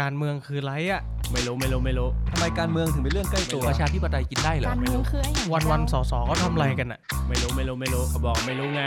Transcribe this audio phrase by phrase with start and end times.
[0.00, 8.82] การเมืองคือไรอะไม่รู้ไม่รู้ไม่รู้ ทำไมการเมืองถึงเป็นเรื่องใกล้ตัว ประชาธิปไตยกินได้เหรอการเมืองคือไอ้อย่างวันวันๆสอสอเขาทำอะไรกันอะไม่รู้ไม่รู้ไม่รู้เขาบอกไม่รู้ไง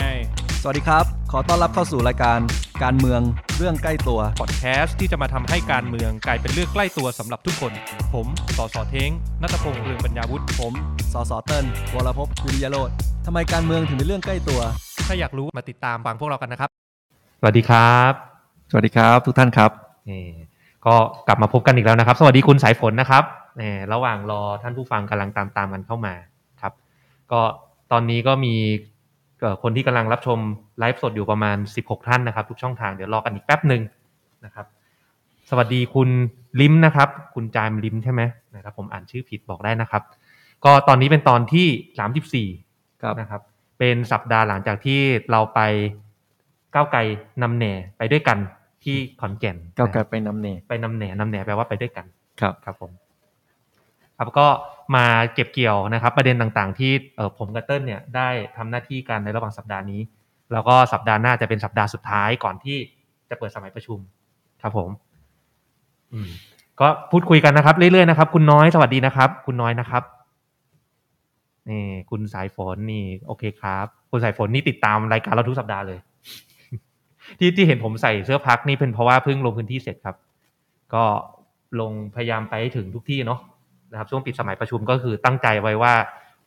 [0.62, 2.40] สวัสดีครับ ขอต้อนรับเข้าสู่รายการ
[2.84, 3.22] การเมือง
[3.58, 7.72] เรื่องใกล้ตัว พอดแคสต์ที่จะมาทำให้การเมืองกลายเป็นเรื่องใกล้ตัวสำหรับทุกคน
[8.14, 8.28] ผม
[8.58, 9.12] สอสอเท้ง
[9.42, 10.74] นัตพงษ์เรืองปัญญาวุฒิผม
[11.14, 12.90] สสเติ้ลวรพพวิริยโรธ
[13.26, 14.62] ทำไมการเมืองถึงเป็นเรื่องใกล้ตัว
[15.08, 16.70] ถ้าอยากรู้มาติดตามฟังพวกเรากันนะครับ
[17.40, 18.14] สวัสดีครับ
[18.72, 19.72] สวัสดีครับ ทุกท่านครับ
[20.10, 20.24] นี่
[20.88, 20.96] ก็
[21.28, 23.24] กลับมาพบกันอีกแล้วนะครับ สวัสดีคุณสายฝนนะครับ
[23.60, 26.14] นี่ระหว่างรอท่านผู้ฟังกำลังตามตามๆกันเข้ามา
[26.62, 26.74] ครับ
[27.32, 27.42] ก็
[27.92, 28.56] ตอนนี้ก็มี
[29.42, 30.40] เอ่อคนที่กำลังรับชม
[30.80, 33.82] ไลฟ์สดอยู่ประมาณ 16 ท่านนะครับ ทุกช่องทางเดี๋ยวรอกันอีกแป๊บหนึ่ง
[34.46, 34.66] นะครับ
[35.50, 36.10] สวัสดีคุณ
[36.62, 38.22] ลิมนะครับ คุณจามลิมใช่ไหม
[38.56, 40.04] นะครับ ผมอ่านชื่อผิดบอกได้นะครับ
[40.66, 43.42] ก็ตอนนี้เป็นตอนที่ 34ครับนะครับ
[43.80, 45.00] เป็นสัปดาห์หลังจากที่
[45.32, 45.60] เราไป
[46.74, 47.00] ก้าวไกล
[47.42, 48.38] นำแหน่ไปด้วยกัน
[48.84, 52.06] ที่ขอนแก่นก้าวไกลนะครับไปนำเนไปนำแหน่นำแหน่แปลว่าไปด้วยกัน
[52.42, 52.92] ครับครับผม
[54.18, 54.48] ครับก็
[54.96, 60.02] มาเก็บเกี่ยวนะครับ ประเด็นต่างๆ ที่เอ่อผมกับเติ้ลเนี่ยได้ทำหน้าที่กันในระหว่างสัปดาห์นี้
[60.54, 62.78] แล้วก็สัปดาห์หน้าจะเป็นสัปดาห์สุดท้ายก่อนที่
[63.30, 64.00] จะเปิดสมัยประชุม
[64.62, 64.90] ครับผม
[66.14, 66.30] อืม
[66.80, 70.04] ก็พูดคุยกันนะครับ เรื่อยๆนะครับ คุณน้อยสวัสดีนะครับ คุณน้อยนะครับ
[71.70, 76.00] นี่คุณสายฝนนี่ โอเคครับ คุณสายฝนนี่ติดตามรายการเราทุกสัปดาห์เลย
[77.40, 80.16] ที่ที่เห็นผมใส่เสื้อพักนี่เป็นเพราะว่าเพิ่งลงพื้นที่เสร็จครับ
[80.94, 81.04] ก็
[81.80, 83.40] ลงพยายามไปให้ถึงทุกที่เนาะ
[83.92, 85.94] นะครับช่วงปิดสมัยประชุมก็คือตั้งใจไว้ว่า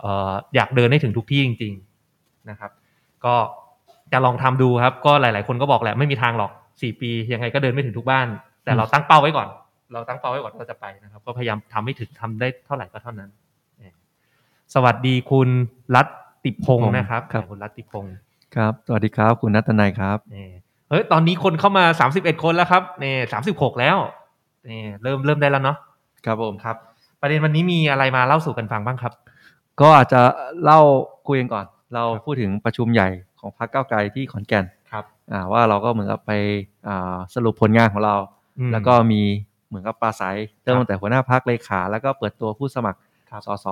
[0.01, 1.73] เอ่ออยากเดินให้ถึงทุกที่จริง
[2.11, 2.71] ๆนะครับ
[3.25, 3.35] ก็
[4.13, 6.51] จะลองทำดูครับ ก็หลาย ๆ คนก็บอกแหละไม่มีทางหรอก
[6.83, 8.27] สี่ปียังไงก็เดินไม่ถึงทุกบ้าน
[8.65, 9.49] แต่เราตั้งเป้าไว้ก่อน
[9.93, 13.31] เราตั้งเป้าไว้ก่อนว่าจะไปนะครับ ก็พยายามทำให้ถึงทำได้เท่าไหร่ก็เท่านั้น
[13.79, 13.95] เออ
[14.75, 15.49] สวัสดีคุณ
[15.95, 16.07] รัต
[16.45, 18.15] ติพงศ์นะครับครับ คุณรัตติพงศ์
[18.57, 20.49] ครับ สวัสดีครับ คุณนัทนายครับนี่
[20.91, 23.97] เฮ้ยตอนนี้คนเข้ามาสามสิบเอ็ดคนแล้วครับนี่สามสิบหกแล้ว
[24.69, 25.77] นี่เริ่มเริ่มได้แล้วเนาะ
[26.27, 26.77] ครับผมครับ
[27.21, 29.13] ประเด็นวันนี้มีอะไรมาเล่าสู่กันฟังบ้างครับ
[29.81, 30.21] ก็อาจจะ
[30.65, 30.81] เล่า
[31.29, 33.09] คุยกันก่อน เราครับพูดถึงประชุมใหญ่
[33.41, 36.33] ของพรรคก้าวไกลที่ขอนแก่นครับอ่าว่าเราก็เหมือนกับไป
[36.89, 38.15] อ่าสรุปผลงานของเรา
[38.59, 39.23] อืมแล้วก็มี
[39.69, 42.99] เหมือนกับปราศัยเริ่มครับตั้งแต่หัวหน้าพักเลขา แล้วก็เปิดตัวผู้สมัคร
[43.31, 43.67] ครับสส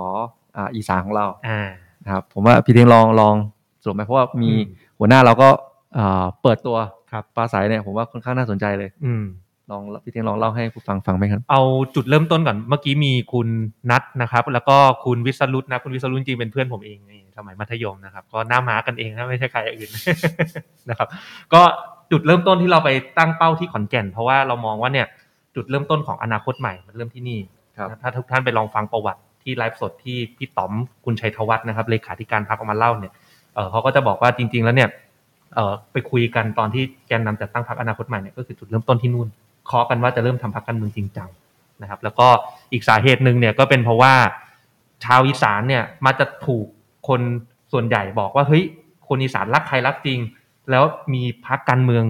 [0.57, 1.69] อ่าอีสานของเราอ่า
[2.05, 3.35] นะครับผมว่าพี่เทงลองลอง
[3.83, 4.63] สรุปไหมเพราะว่ามีอืม
[4.99, 5.49] หัวหน้าเราก็
[5.97, 6.77] อ่าเปิดตัว
[7.11, 9.25] ครับปราศัยเนี่ยผมว่าค่อนข้างน่าสนใจเลย อืม
[9.71, 11.63] ลองพี่เทงลองเล่าให้ผู้ฟังฟังไหมครับ เอา
[11.95, 13.49] จุดเริ่มต้นก่อน เมื่อกี้มีคุณ
[13.91, 19.91] นัทนะครับ แล้วก็คุณวิสรุตนะ คุณวิสรุตจริงๆเป็นเพื่อนผมเองนี่สมัยมัธยมนะครับ ก็หน้าม้ากันเองนะไม่ใช่ใครอื่น
[20.91, 21.09] นะครับ
[21.53, 21.63] ก็
[22.11, 25.07] จุดเริ่มต้นที่เราไปตั้งเป้าที่ขอนแก่น เพราะว่าเรามองว่าเนี่ย
[25.55, 27.39] จุดเริ่มต้นของอนาคตใหม่มันเริ่มที่นี่
[27.79, 30.73] ครับนะถ้าทุกท่านไปลองฟังประวัติที่ไลฟ์สดที่พี่ต๋อม
[31.05, 33.13] คุณชัยธวัฒน์นะครับเลขาธิการพรรคออกมาเล่าเนี่ย
[33.55, 34.89] เออเขาก็จะบอกว่าจริง ๆ แล้วเนี่ย
[35.55, 39.29] เออไปคุยกันตอนที่แกนนำจัดตั้งพรรคอนาคตใหม่เนี่ยก็คือจุดเริ่มต้นที่นู่น
[39.67, 41.29] เคาะกันว่าจะเริ่มทำพรรคการเมืองจริงจัง
[41.83, 42.29] นะครับ แล้วก็
[42.73, 44.15] อีกสาเหตุหนึ่งเนี่ยก็เป็นเพราะว่า
[45.05, 46.67] ชาวอีสานเนี่ยมาจะถูก
[47.09, 47.21] คน
[47.73, 48.65] ส่วนใหญ่บอกว่าเฮ้ย
[49.09, 50.19] คนอีสานรักใครรักจริง
[50.71, 52.05] แล้วมีพรรคการเมือง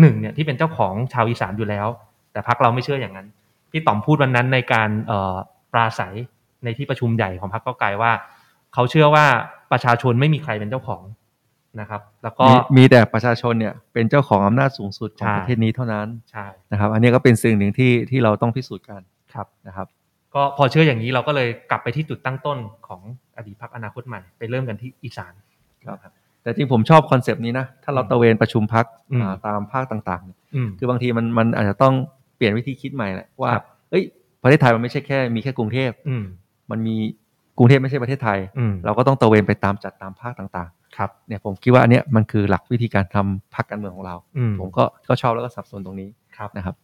[0.00, 1.86] หนึ่งเนี่ยที่เป็นเจ้าของชาวอีสานอยู่แล้ว
[2.32, 3.28] แต่พรรคเราไม่เชื่ออย่างนั้น
[3.70, 4.90] พี่ต๋อมพูดวันนั้นในการ
[5.72, 6.14] ปราศัย
[6.64, 8.12] ในที่ประชุมใหญ่ของพรรคก้าไกลว่า
[8.74, 9.26] เขาเชื่อว่า
[9.72, 11.02] ประชาชนไม่มีใครเป็นเจ้าของ
[11.80, 19.00] นะครับ แล้วก็มีมีแต่ประชาชนเนี่ยเป็นเจ้าของอำนาจสูงสุดของใช่ประเทศนี้เท่านั้นใช่นะครับ อันนี้ก็เป็นสิ่งหนึ่งที่ที่เราต้องพิสูจน์กัน
[19.34, 19.86] ครับนะครับ
[20.34, 22.58] ก็พอเชื่ออย่างนี้เราก็เลยกลับไปที่จุดตั้งต้น
[22.88, 23.00] ของ
[23.36, 25.32] อดีตพรรคอนาคตใหม่ไปเริ่มกันที่อีสาน
[25.84, 31.94] ครับนะแต่จริงผมชอบคอนเซปต์นี้นะ ถ้าเราอืมตระเวนประชุมพักอืมตามภาคต่างๆเนี่ยอืมคือบางทีมันมันอาจจะต้อง
[32.36, 34.04] เปลี่ยนวิธีคิดใหม่แหละว่าครับเอ้ย
[34.42, 36.24] ประเทศไทยมันไม่ใช่แค่มีแค่กรุงเทพอืม
[36.70, 36.96] มันมี
[37.58, 46.74] กรุงเทพไม่ใช่ประเทศไทยอืมเราก็ต้องตระเวนไปตามจัดตามภาคต่าง ครับๆเนี่ยผมคิดว่าอันเนี้ยมันคือหลักวิธีการทำพักการเมืองของเราอืมผมก็ก็ชอบแล้วก็สนับสนุนตรงนี้ครับนะครับ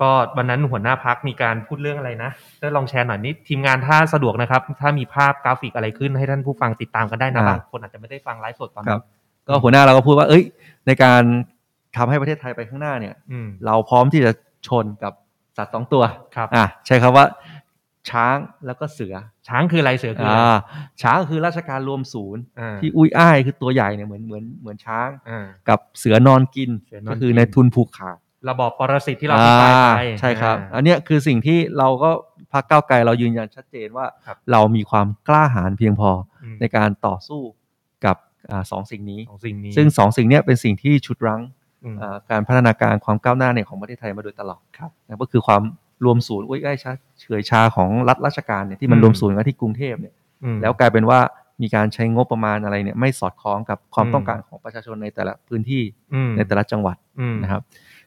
[0.00, 9.02] ก็วันนั้นหัวหน้าพักมีการพูดเรื่องอะไรนะได้ลองแชร์หน่อยนิดทีมงานถ้าสะดวกนะครับ ถ้ามีภาพกราฟิกอะไรขึ้นให้ท่านผู้ฟังติดตามกันได้นะอ่าบางคนอาจจะไม่ได้ฟังไลฟ์สดตอนครันี้บ
[9.48, 10.44] ก็หัวหน้าเราก็พูดว่า เอ้ย
[10.86, 11.22] ในการ
[11.96, 14.32] ทำให้ประเทศไทยไปข้างหน้าเนี่ยอืมเราพร้อมที่จะ
[14.68, 15.12] ชนกับ
[15.56, 16.02] สัตว์สองตัว
[16.36, 17.24] ครับอะใช้คำว่า
[18.10, 19.14] ช้างแล้วก็เสือ
[19.48, 20.58] ช้างคืออะไรเสือคืออะไรอ่า
[21.02, 28.18] ช้างก็คือราชการรวมศูนย์อ่าที่อุ้ยอ้ายคือตัวใหญ่เนี่ยเหมือนเหมือนเหมือนช้างอ่ากับเสือนอนกินเสือนอนกินก็คือในทุนผูกขาด
[28.48, 32.10] ระบอบปรสิตที่เราพิพายไปอ่าใช่ครับอ่าอันเนี้ยคือสิ่งที่เราก็
[32.52, 37.40] พรรคก้าวไกลเรายืนยันชัดเจนว่าครับเรามีความกล้าหาญเพียงพอออืมในการต่อสู้
[38.04, 38.16] กับ
[38.50, 41.40] อ่าสองสิ่งนี้ของสิ่งนี้ ซึ่งสองสิ่งเนี้ยเป็นสิ่งที่ชุดรั้ง
[41.84, 45.62] อืมอ่าการพัฒนาการความก้าวหน้าเนี่ยของประเทศไทยมาโดยตลอดครับนะก็คือความ
[46.04, 50.14] รวมศูนย์อุ้ยอ้ายชาเฉื่อยชาของรัฐราชการเนี่ยที่มันอืมรวมศูนย์กันที่กรุงเทพเนี่ย
[50.44, 51.20] อืมแล้วกลายเป็นว่า
[51.62, 55.82] มีการใช้งบประมาณอะไรเนี่ยไม่สอดคล้องกับความอืมต้องการของประชาชนในแต่ละพื้นที่
[56.14, 57.62] อืมในแต่ละจังหวัดอืมนะครับ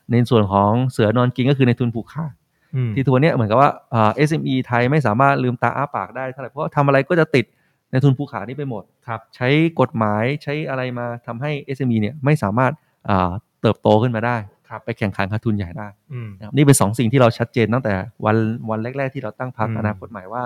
[0.10, 2.34] ในส่วนของเสือนอนกินก็คือในทุนผูกขาด
[2.76, 7.46] อืมที่ทัวร์เนี้ยเหมือนกับว่าอ่า SME ไทยไม่สามารถลืมตาอ้าปากได้เท่าไหร่เพราะว่าทำอะไรก็จะติด
[7.92, 9.48] ในทุนผูกขาดนี้ไปหมดครับใช้
[9.80, 12.72] กฎหมายใช้อะไรมาทำให้ SME เนี่ยไม่สามารถ
[13.10, 17.94] อ่าเติบโตขึ้นมาได้ครับ ไปแข่งขันกับทุนใหญ่ได้อืมนะครับนี่เป็นสองสิ่งที่เราชัดเจนตั้งแต่
[18.26, 18.38] วัน
[18.70, 20.44] วันแรก ๆ ที่เราตั้งพรรคอืมอนาคตใหม่ว่า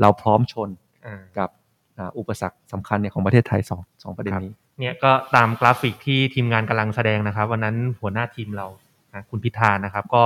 [0.00, 0.68] เราพร้อมชน
[1.06, 1.50] อ่ากับ
[1.98, 8.66] อ่าอุปสรรคสำคัญเนี่ยของประเทศไทยสองสองประเด็นนี้เนี่ยก็ตามกราฟิกที่ทีมงานกำลังแสดงนะครับ วันนั้นหัวหน้าทีมเรา
[9.14, 10.24] นะคุณพิธานะครับ ก็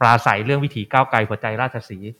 [0.00, 2.10] ปราศัยเรื่องวิถีก้าวไกลหัวใจราชสีห์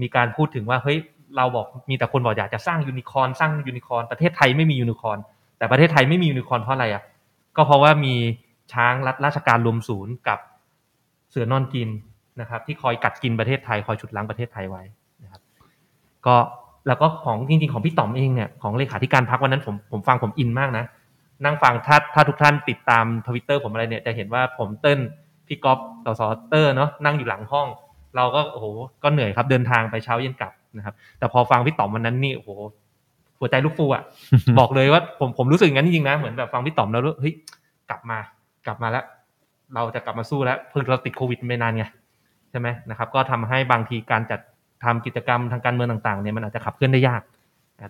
[0.00, 0.98] มีการพูดถึงว่าเฮ้ย
[1.36, 5.18] เราบอกมีแต่คนบอกอยากจะสร้างยูนิคอร์นสร้างยูนิคอร์นประเทศไทยไม่มียูนิคอร์น
[5.58, 7.02] แต่ประเทศไทยไม่มียูนิคอร์นเพราะอะไรอะ
[7.56, 8.14] ก็เพราะว่ามี
[8.72, 10.38] ช้างรัฐราชการรวมศูนย์กับ
[11.30, 11.88] เสือนอนกิน
[12.40, 14.82] นะครับ ที่คอยกัดกินประเทศไทยคอยฉุดรั้งประเทศไทยไว้
[15.24, 15.42] นะครับ
[16.26, 16.36] ก็
[16.86, 20.84] แล้วก็ของจริงๆของพี่ต๋อมเองเนี่ยของเลขาธิการพรรควันนั้นผมผมฟังผมอินมากนะ
[21.44, 24.98] นั่งฟังถ้าถ้าทุกท่านติดตามทวิตเตอร์ผมอะไรเนี่ยจะเห็นว่าผมเติ้ล
[25.46, 27.68] พี่ก๊อฟสสเตอร์เนาะนั่งอยู่หลังห้อง
[28.16, 28.66] เราก็โอ้โห
[29.02, 32.50] ก็เหนื่อยครับเดินทางไปเช้าเย็นกลับนะครับ แต่พอฟังพี่ต๋อมวันนั้นนี่โอ้โห
[33.40, 34.02] หัวใจลูกฟูอะ
[34.58, 37.34] บอกเลยว่าผมผมรู้สึกอย่างนั้นจริงๆนะเหมือนแบบฟังพี่ต๋อมแล้วเฮ้ย
[37.90, 38.18] กลับมา
[38.66, 39.04] กลับมาแล้ว
[39.74, 41.84] เราจะกลับมาสู้แล้วเพิ่งเราติดโควิดไม่นานไง
[42.50, 44.40] ใช่ไหมนะครับ ก็ทำให้บางทีการจัด
[44.84, 47.22] ทำกิจกรรมทางการเมืองต่างๆเนี่ยมันอาจจะขับเคลื่อนได้ยาก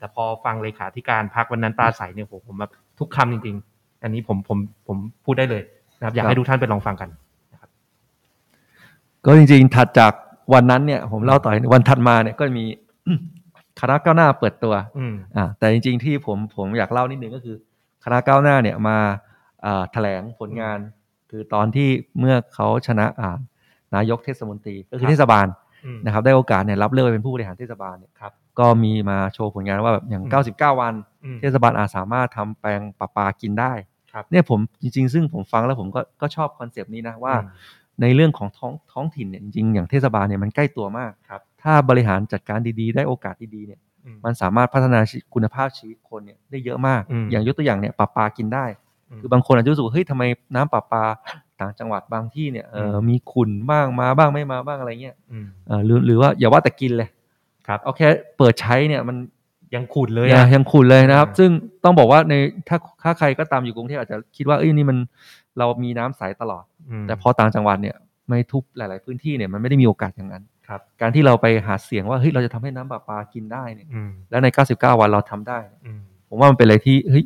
[0.00, 5.62] แต่พอฟังเลขาธิการพักวันนั้นปราศัยเนี่ยโหผมแบบทุกคำจริง ๆ อันนี้ผมผมผมพูดได้เลย
[5.98, 7.08] นะครับ อยากครับให้ทุกท่านไปลองฟังกัน
[9.24, 10.12] ก็จริงๆถัดจาก
[10.54, 12.64] วันนั้นเนี่ย ผมเล่าต่อวันถัดมาเนี่ยก็มี
[13.80, 17.56] คณะก้าวหน้าเปิดตัวอืมอ่าแต่จริง ๆ ที่ผมผมอยากเล่านิดนึงก็คือ
[18.04, 19.18] คณะก้าวหน้าเนี่ยมาอ่า
[19.92, 20.78] แถลงผลงาน
[21.30, 21.88] คือตอนที่
[22.18, 23.32] เมื่อเขาชนะอ่า
[23.94, 25.46] นายกเทศมนตรีก็คือครับเทศบาล
[25.84, 30.94] อืมนะครับได้โอกาสเนี่ยรับเลือกไปเป็นผู้บริหารเทศบาลเนี่ยครับก็มีมาโชว์ผลงานว่าแบบอย่างอืม99 วัน
[31.24, 33.72] อืมเทศบาลอาจสามารถทำแปลงประปากินได้
[34.12, 48.81] ครับเนี่ยผมจริง ๆ ซึ่งผมฟังแล้วผมก็ก็ชอบคอนเซปต์นี้นะว่าอืมในเรื่องของท้องท้องถิ่นเนี่ยจริงๆอย่างเทศบาลเนี่ยมันใกล้ตัวมากครับถ้าบริหารจัดการดีๆ ได้โอกาสดีๆเนี่ยอืมมันสามารถพัฒนาชีวิตคุณภาพชีวิตคนเนี่ยได้เยอะมากอืมอย่างยกตัวอย่างเนี่ยปลาปลากินได้อืม
[49.20, 50.22] คือบางคนอาจจะรู้สึกว่าเฮ้ยทำไม
[50.54, 51.04] น้ำปลาปลา
[51.60, 57.08] ต่างจังหวัดบางที่เนี่ยเอออืมมีขุ่นบ้างมาบ้างไม่มาบ้างอะไรเงี้ยอืมเออหรือหรือว่าอย่าว่าแต่กินเลย
[57.66, 59.16] ครับเอาแค่เปิดใช้เนี่ยมัน
[59.74, 61.50] ยังขุดเลยยังอะยังขุ่นเลยนะครับอ่าซึ่ง
[61.84, 62.34] ต้องบอกว่าใน
[62.68, 64.98] ถ้าถ้าใครก็ตามอยู่กรุงเทพอาจจะคิดว่าเอ้ยนี่มัน
[65.58, 66.64] เรามีน้ำใสตลอด
[67.02, 67.96] มแต่พอต่างจังหวัดเนี่ย
[68.28, 77.24] ไม่ทุกหลาย ๆ พื้นที่เนี่ยมันไม่ได้มีโอกาสอย่างนั้นครับ การที่เราไปหาเสียงว่าเฮ้ยเราจะทำให้น้ำประปากินได้เนี่ยอืมแล้วใน 99 วันเราทำได้อืมผมว่ามันเป็นอะไรที่เฮ้ย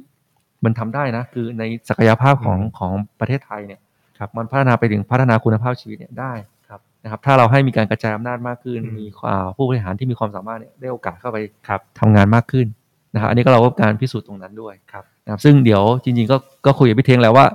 [0.65, 3.81] มันทำได้นะ คือในศักยภาพของอืมของประเทศไทยเนี่ย
[4.19, 6.33] ครับมันพัฒนาไปถึงพัฒนาคุณภาพชีวิตเนี่ยได้
[6.69, 11.39] ครับนะครับ ถ้าเราให้มีการกระจายอำนาจมากขึ้นอืมมีอ่าผู้บริหารที่มีความสามารถเนี่ยได้โอกาสเข้าไป
[11.69, 12.67] ครับทำงานมากขึ้น
[13.15, 16.37] นะครับอันนี้ก็เราก็การพิสูจน์ตรงนั้นด้วยครับนะครับ ซึ่งเดี๋ยวจริงๆก็
[16.67, 17.47] ก็คุยกับพี่เทงแล้วว่า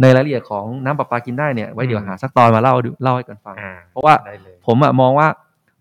[0.00, 5.28] ในรายละเอียดของน้ำประปากินได้เนี่ยไว้เดี๋ยวอืมหาสักตอนมาเล่าดูเล่าให้กันฟังอ่าเพราะว่าได้เลยผมอะมองว่า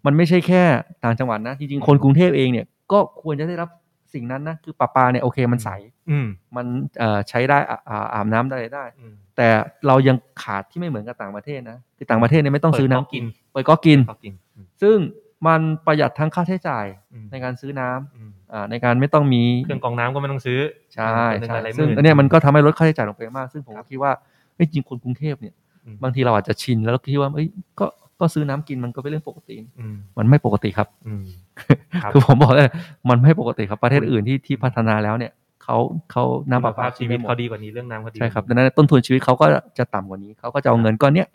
[0.05, 0.63] มันไม่ใช่แค่
[1.03, 3.69] ต่างจังหวัดนะจริงๆคนกรุงเทพเองเนี่ยก็ควรจะได้รับ
[4.15, 5.69] สิ่งนั้นนะคือประปาเนี่ยโอเคมันใส
[6.09, 6.65] อืมมัน
[6.99, 9.47] เอ่อใช้ได้อ่าอ่าอาบน้ำได้อะไรได้อืมแต่
[9.87, 14.97] เรายังขาดที่ไม่เหมือนกับต่างประเทศนะคือต่างประเทศเนี่ยไม่ต้องซื้อน้ำเปิดก๊อกกินเปิดก็กินก็กินอืมซึ่ง
[15.47, 20.59] มันประหยัดทั้งค่าใช้จ่ายอืมในการซื้อน้ำอืมอ่าในการไม่ต้องมีเครื่องกรองน้ำก็ไม่ต้องซื้อ
[20.93, 24.11] ใช่เป็นหนึ่งใช่หลายๆหซึ่งมื่อันเนี้ยมันก็ทำให้ลดค่าใช้จ่ายลงไปมาก ซึ่งผมครัก็บคิดว่า
[24.55, 25.53] เฮ้ยจริงคนกรุงเทพเนี่ย
[25.85, 27.47] อืมบางทีเราอาจจะชินแล้วเราคิดว่าเอ้ย
[27.79, 27.85] ก็
[28.19, 31.23] ก็ซื้อน้ำกินมันก็เป็นเรื่องปกติอืมมันไม่ปกติครับอืม
[32.03, 32.69] ครับคือผมบอกเลย
[33.09, 35.31] มันไม่ปกติครับประเทศอื่นที่ที่พัฒนาแล้วเนี่ย
[35.63, 35.77] เขา
[36.11, 39.45] เขาน้ำประคุณภาปาพชีวิตหมเขาดีกว่านี้เรื่องน้ำเขาดีใช่ครับดังนั้นต้นทุนชีวิตเขาก็
[39.77, 41.27] จะต่ำกว่านี้เขาก็จะเอาเงินก้อนเนี้ย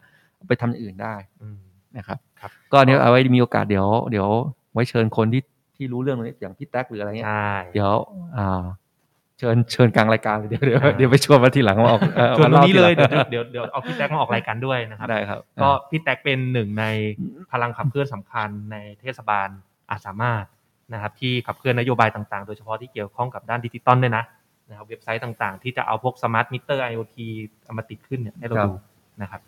[0.49, 1.59] ไปทำอย่างอื่นได้อืม
[1.97, 4.29] นะครับครับก็อันเนี้ยเอาไว้มีโอกาสเดี๋ยว เดี๋ยว
[4.73, 5.43] ไว้เชิญคนที่
[5.77, 7.93] ที่รู้เรื่องตรงนี้อย่างพี่แท็กหรืออะไรเงี้ยใช่เดี๋ยว
[8.37, 8.63] อ่า
[9.41, 16.85] เชิญเชิญกลางรายการเลยเดี๋ยวเดี๋ยวอ่าเดี๋ยวไปชวนมาทีหลังมาออกเอ่อชวนมาตรงล่านี้เลยทีหเดี๋ยวงเดี๋ยวเดี๋ยวเอาพี่แท็กมาออกรายการด้วยนะครับได้ครับ ก็พี่แท็กเป็นหนึ่งใน
[17.53, 19.49] พลังขับเคลื่อนสำคัญในเทศบาล
[19.91, 20.45] อาจสามารถ
[20.93, 24.25] นะครับที่ขับเคลื่อนนโยบายต่างๆ โดยเฉพาะที่เกี่ยวข้องกับด้านดิจิตอลด้วยนะ
[24.69, 27.17] นะครับเว็บไซต์ต่างๆ ที่จะเอาพวก smart meter IoT
[27.65, 28.73] เอามาติดขึ้นเนี่ยให้เราครับดู
[29.23, 29.41] นะครับ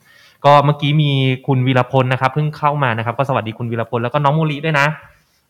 [0.45, 1.11] ก็เมื่อกี้มี
[1.47, 4.87] คุณวีรพลนะครับเพิ่งเข้ามานะครับ ก็สวัสดีคุณวีรพลแล้วก็น้องโมลิด้วยนะ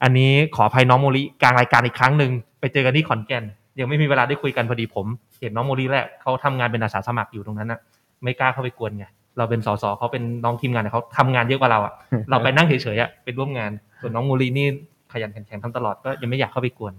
[0.02, 2.30] อันนี้ขออภัยน้องโมลิกลางรายการอีกครั้งหนึ่ง
[2.60, 3.44] ไปเจอกันที่ขอนแก่น
[3.80, 5.06] ยังไม่มีเวลาได้คุยกันพอดีผม
[5.40, 7.80] เห็นน้องโมลิแหละเขาทำงานเป็นอาสาสมัครอยู่ตรงนั้นนะ
[8.22, 9.06] ไม่กล้าเข้าไปกวนไง
[9.38, 11.92] เราเป็นสสเขาเป็นน้องทีมงานเนี่ยเขาทำงานเยอะกว่าเราอะ
[12.30, 14.68] เราไปนั่งเฉยๆอะเป็นร่วมงานส่วนน้องโมลีนี่
[15.12, 16.92] ขยันขันแข็งทำตลอดก็ยังไม่อยากเข้าไปกวน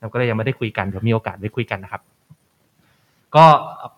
[0.00, 2.02] เราก็เลยยังไม่ได้คุยกันเดี๋ยวมีโอกาสได้คุยกันนะครับ
[3.36, 3.46] ก็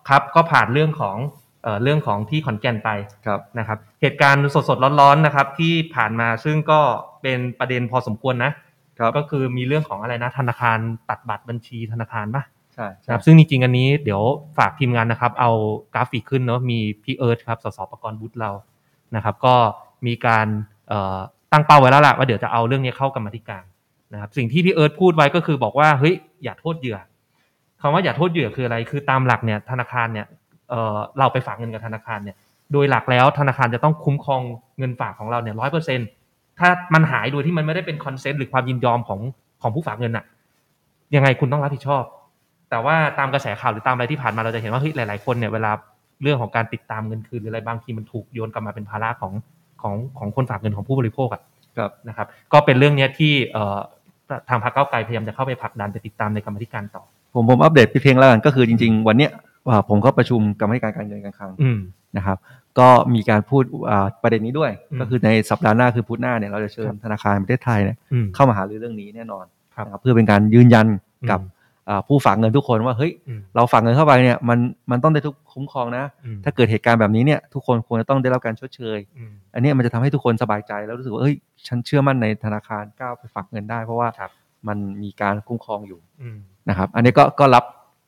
[0.09, 1.17] ครับก็ผ่านเรื่องของ
[1.63, 2.89] เอ่อเรื่องของที่ขอนแก่นไป
[3.25, 6.79] ครับนะครับ เหตุการณ์สดๆร้อนๆนะครับ ที่ผ่านมาซึ่งก็
[7.21, 8.53] เป็นประเด็นพอสมควรนะครับ
[9.17, 10.77] ก็คือมีเรื่องของอะไรนะธนาคาร
[11.09, 14.21] ตัดบัตรบัญชีธนาคารปะใช่ใช่นะครับซึ่งจริงๆอันนี้เดี๋ยว
[14.57, 15.51] ฝากทีมงานนะครับ เอา
[15.93, 18.51] กราฟิกขึ้นเนาะมีพี่เอิร์ธครับสสประกรณ์บุตรเรา
[19.15, 19.55] นะครับ ก็
[20.07, 20.47] มีการ
[20.89, 21.17] เอ่อ
[21.51, 23.63] ตั้งเป้าไว้แล้วล่ะว่าเดี๋ยวจะเอาเรื่องนี้เข้ากรรมาธิการ
[24.13, 26.97] นะครับ สิ่งที่พี่เอิร์ธพูดไว้ก็คือบอกว่าเฮ้ยอย่าโทษเหยื่อ
[27.81, 30.25] คำว่าอย่าโทษเหยื่อคืออะไร คือตามหลักเนี่ยธนาคารเนี่ย
[30.69, 32.35] เอ่อเราไปฝากเงินกับธนาคารเนี่ย
[32.73, 34.41] โดยหลักแล้วธนาคารจะต้องคุ้มครอง
[34.77, 35.99] เงินฝากของเราเนี่ยร้อยเปอร์เซ็น
[36.59, 39.19] ถ้ามันหายโดยที่มันไม่ได้เป็น consent หรือความยินยอมของ
[39.61, 40.25] ของผู้ฝากเงินอะ
[41.15, 42.03] ยังไงคุณต้องรับผิดชอบ
[42.69, 45.71] แต่ว่าตามกระแสข่าวหรือตามอะไรที่ผ่านมาเราจะเห็นว่าเฮ้ยหลาย ๆคนเนี่ยเวลา
[46.23, 49.33] เรื่องของการติดตามเงินคืนหรืออะไรบางทีมันถูกโยนกลับมาเป็นภาระของ
[49.81, 51.41] ของของคนฝากเงินของผู้บริโภคอะ
[51.77, 53.79] ครับนะครับ ก็เป็นเรื่องเนี้ยที่เอ่อ
[54.49, 59.31] ทางพรรคเก้าวไกลพยายามจะเข้าไปผลักดันไปติดตามในกรรมาธิการต่อ ผมผมอัปเดตพี่เพ่งแล้วกันก็คือจริง ๆ วันเนี้ย
[59.69, 61.79] อ่าผมก็ประชุมกรรมธิการการเงินการคลังอืม
[62.17, 62.37] นะครับ
[62.79, 70.87] ก็มีการพูดอ่าประเด็นนี้ด้วยอืมก็คือในสัปดาห์หน้าคือพุธหน้าเนี่ยเราจะเชิญธนาคารแห่งประเทศไทยเนี่ยอืมเข้ามาหารือเรื่องนี้แน่นอนครับนะครับเพื่อเป็นการยืนยัน
[71.31, 71.51] กับอืม
[71.89, 74.59] อ่าผู้ฝากเงินทุกคนว่าเฮ้ยอืมเราฝากเงินเข้าไปเนี่ยมัน
[74.91, 81.35] มันต้องได้ทุกคุ้มครองนะอืมถ้าเกิดเหตุการณ์แบบนี้เนี่ยทุกคนควรจะต้องได้รับการชดเชยอืมอันเนี้ยมันจะทำให้ทุกคนสบายใจแล้วรู้สึกว่าเอ้ย
[81.67, 84.31] ฉันเชื่อมั่นในธนาคารก้าวไปฝากเงินได้ เพราะว่าครับ
[84.67, 86.37] มันมีการคุ้มครองอยู่อืม
[86.69, 87.65] นะครับ อันนี้ก็ก็รับ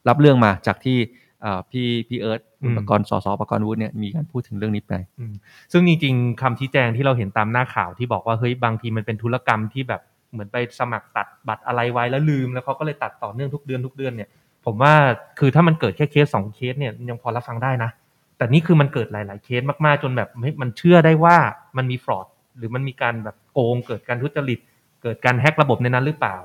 [0.07, 1.24] รับเรื่องมาจากที่อ่า
[1.71, 5.33] พี่พี่เอิร์ธอืมอุปกรณ์สสปกรณ์วุฒิเนี่ยมีการพูดถึงเรื่องนี้ไปอืม
[5.71, 10.01] ซึ่งจริงๆคำชี้แจงที่เราเห็นตามหน้าข่าวที่บอกว่าเฮ้ยบางทีมันเป็นธุรกรรมที่แบบ
[10.31, 14.29] เหมือนไปสมัครตัดบัตรอะไรไว้แล้วลืม แล้วเขาก็เลยตัดต่อเนื่องทุกเดือนทุกเดือนเนี่ย
[14.65, 14.93] ผมว่า
[15.39, 17.89] คือถ้ามันเกิดแค่เคสสองเคสเนี่ยยังพอรับฟังได้นะ
[18.37, 21.37] แต่นี่คือมันเกิดหลาย ๆ เคสมากๆจนแบบเฮ้ยมันเชื่อได้ว่า
[21.77, 22.27] มันมีฟรอด
[22.57, 24.59] หรือมันมีการแบบโกงเกิดการทุจริต
[25.03, 26.35] เกิดการแฮ็กระบบในนั้นหรือเปล่า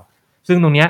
[0.49, 0.89] ซึ่งตรงเนี้ย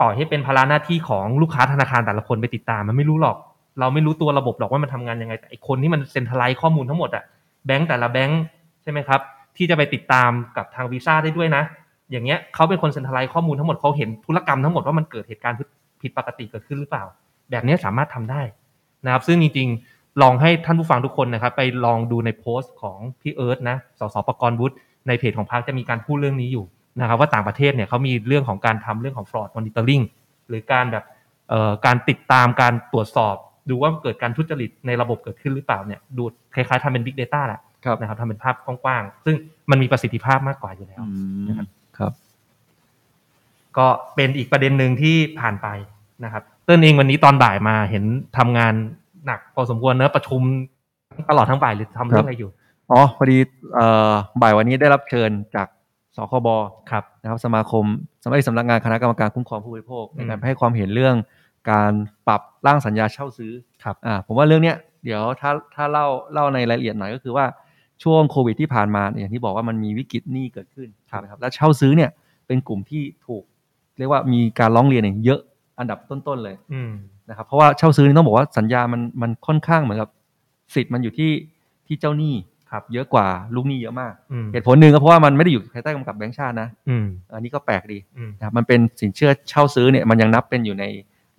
[0.00, 3.36] ปล่อยให้เป็นภาระหน้าที่ของลูกค้าธนาคารแต่ละคนไปติดตาม มันไม่รู้หรอก
[3.80, 7.24] เราไม่รู้ตัวระบบหรอกว่ามันทำงานยังไงแต่ไอคนที่มันเซ็นทรัลไลซ์ข้อมูลทั้งหมดอะ
[7.66, 8.42] แบงก์แต่ละแบงก์
[8.82, 9.20] ใช่ไหมครับ
[9.56, 11.62] ที่จะไปติดตามกับทางวีซ่าได้ด้วยนะ
[12.10, 15.58] อย่างเงี้ยเขาเป็นคนเซ็นทรัลไลซ์ข้อมูลทั้งหมดเขาเห็นธุรกรรมทั้งหมดว่ามันเกิดเหตุการณ์
[16.02, 17.04] ผิดปกติเกิดขึ้นหรือเปล่า
[17.50, 18.42] แบบนี้สามารถทำได้
[19.04, 24.74] นะครับ ซึ่งจริงๆลองให้ท่านผู้ฟังทุกคนนะครับ ไปลองดูในโพสต์ของพี่เอิร์ธนะสสปกรณ์วุฒิ
[25.08, 26.64] ในเพจของพรรคจะมีการพูดเรื่องนี้อยู่
[27.00, 30.04] นะครับว่าต่างประเทศเนี่ยเขามีเรื่องของการทำเรื่องของ fraud monitoring
[30.48, 31.04] หรือการแบบ
[31.48, 33.36] เอ่อการติดตามการตรวจสอบ
[33.70, 36.24] ดูว่าเกิดการทุจริตในระบบเกิดขึ้นหรือเปล่าเนี่ยดู
[36.54, 39.36] คล้ายๆทำเป็น big data แหละครับนะครับทำเป็นภาพกว้างๆ ซึ่ง
[39.70, 41.02] มันมีประสิทธิภาพมากกว่าอยู่แล้ว
[41.48, 42.12] นะครับครับ
[43.78, 45.68] ก็เป็นอีกประเด็นหนึ่งที่ผ่านไป
[46.24, 48.04] นะครับเติ้ลเองวันนี้ตอนบ่ายมาเห็น
[48.38, 48.74] ทำงาน
[49.26, 50.42] หนักพอสมควรเนอะประชุม
[51.30, 52.50] ตลอดทั้งบ่ายหรือทำเรื่องอะไรอยู่
[52.90, 53.38] อ๋อพอดี
[53.74, 54.12] เอ่อ
[54.42, 55.68] บ่ายวันนี้ได้รับเชิญจาก
[56.16, 56.48] สคบ
[56.90, 57.84] ครับนะครับสมาคม
[58.24, 61.16] สมัยสำนักงานคณะกรรมการคุ้มครองผู้บริโภคอืมในการให้ความเห็นเรื่อง
[61.70, 61.92] การ
[62.28, 63.52] ปรับร่างสัญญาเช่าซื้อ
[63.84, 67.46] ครับอ่าผมว่าเรื่องเนี้ยเดี๋ยวถ้าถ้าเล่าเล่าในรายละเอียดหน่อยก็คือว่า
[68.02, 72.10] ช่วงโควิดที่ผ่านมาเนี่ยอย่างที่บอกว่ามันมีวิกฤตหนี้เกิดขึ้นครับใช่ไหมครับแล้วเช่าซื้อเนี่ย
[72.46, 73.42] เป็นกลุ่มที่ถูก
[73.98, 75.40] เรียกว่ามีการร้องเรียนเนี่ยเยอะ
[75.78, 76.92] อันดับต้นๆเลยอืม
[77.28, 80.10] นะครับเพราะว่าเช่าซื้อนี่ต้องบอกว่าสัญญามันมันค่อนข้างเหมือนกับ
[80.74, 81.32] สิทธิ์มันอยู่ที่
[81.86, 82.34] ที่เจ้าหนี้
[82.70, 90.84] ครับเยอะกว่าลูกหนี้เยอะมากอืมเหตุผลหนึ่งก็เพราะว่ามันไม่ได้อยู่ภายใต้กำกับแบงก์ชาตินะอืมอันนี้ก็แปลกดีอืมนะครับมันเป็นสินเชื่อเช่าซื้อเนี่ยมันยังนับเป็นอยู่ใน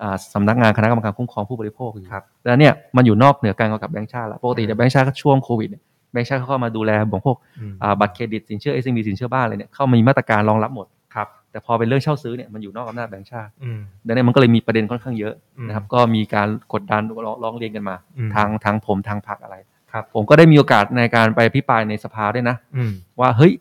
[0.02, 19.56] อ่าสำนักงานคณะกรรมการคุ้มครองผู้บริโภคอยู่ครับแล้วเนี่ยมันอยู่นอกเหนือการกำกับแบงก์ชาติละปกติแต่ยแบงก์ชาติก็ช่วงโควิดเนี่ยแบงก์ชาติเขาก็มาดูแลของพวกอืมอ่าบัตรเครดิตสินเชื่อ SME สินเชื่อบ้านอะไรเนี่ยเข้ามีมาตรการรองรับหมดครับแต่พอเป็นเรื่องเช่าซื้อเนี่ยมันอยู่นอกอำนาจแบงก์ชาติอืมดังนั้นมันก็เลยมีประเด็นค่อนข้างเยอะอืมนะครับก็มีการกดดันร้องร้องเรียนกันมาอืมทางทางผมทางพรรคอะไร
[19.98, 23.54] ครับผมก็ได้มีโอกาสในการไปพิปรายในสภาด้วยนะอืมว่าเฮ้ย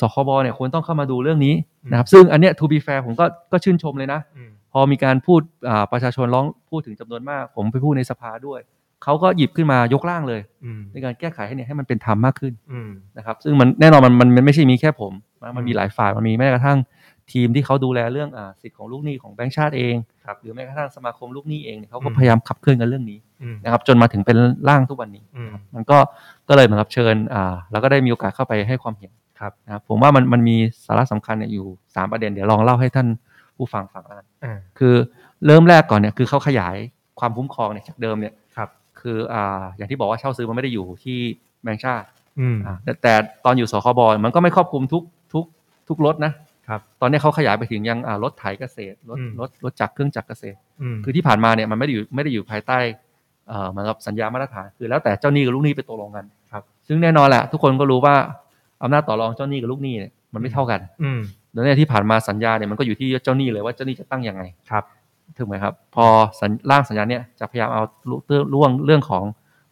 [0.00, 8.60] สคบเนี่ยควรต้องเข้ามาดูเรื่องนี้อืมนะครับ ซึ่งอันเนี้ย to be fair ผมก็ก็ชื่นชมเลยนะอืมพอมีการพูดอ่าประชาชนร้องพูดถึงจำนวนมาก ผมไปพูดในสภาด้วย
[9.04, 16.78] เขาก็หยิบขึ้นมายกร่างเลยอืมในการแก้ไขให้เนี่ยให้มันเป็นธรรมมากขึ้นอืมนะครับ ซึ่งมันแน่นอนมันมันมันไม่ใช่มีแค่ผมนะมันมีอืมหลายฝ่ายมันมีแม้กระทั่ง
[17.32, 19.94] ทีมที่เขาดูแลเรื่องอ่าสิทธิ์ของลูกหนี้ของแบงก์ชาติเอง
[20.24, 23.31] ครับหรือแม้กระทั่งสมาคมลูกหนี้เองเนี่ยเขาก็อืมพยายามขับเคลื่อนกันเรื่องนี้อืม
[23.64, 25.98] นะครับจนมาถึงเป็นร่างทุกวันนี้อืมมันก็
[26.48, 30.56] ก็เลยเหมือนกับเชิญอ่าแล้วก็ได้มีโอกาสเข้าไปให้ความเห็นครับนะครับผมว่ามันมันมี
[30.86, 33.08] สาระสำคัญเนี่ยอยู่สามประเด็นเดี๋ยวลองเล่าให้ท่าน
[33.56, 34.94] ผู้ฟังฟังแล้วกันอ่าคือ
[35.46, 36.76] เริ่มแรกก่อนเนี่ยคือเขาขยาย
[37.20, 38.68] ความคุ้มครองเนี่ยจากเดิมเนี่ยครับ
[39.00, 41.18] คืออ่าอย่างที่บอกว่าเช่าซื้อมันไม่ได้อยู่ที่
[41.62, 42.06] แบงก์ชาติ
[42.40, 45.44] อืมอ่าแต่แต่ตอนอยู่สคบมันก็ไม่ครอบคลุมทุกทุก
[45.88, 46.32] ทุกรถนะ
[46.68, 52.78] ครับตอนนี้เขาขยายไปถึงยังอ่ารถไถเกษตรรถอืมรถรถจักรเครื่องจักรเกษตรอืมคือที่ผ่านมาเนี่ยมันไม่ได้อยู่ไม่ได้อยู่ภายใต้
[53.52, 58.14] เอ่อเหมือนกับสัญญามาตรฐานคือแล้วแต่เจ้าหนี้กับลูกหนี้ไปตกลงกันครับ ซึ่งแน่นอนแหละทุกคนก็รู้ว่า
[58.82, 61.20] อำนาจต่อรองเจ้าหนี้กับลูกหนี้เนี่ยมันไม่เท่ากัน อืม
[61.54, 64.84] ดังนั้นที่ผ่านมาสัญญาเนี่ยมันก็อยู่ที่เจ้าหนี้เลยว่าเจ้าหนี้จะตั้งยังไงครับ
[65.38, 66.04] ถูกไหมครับ พอ
[66.40, 67.82] สัญร่างสัญญาเนี่ยจะพยายามเอา
[68.26, 69.24] เรื่องร่วงเรื่องของ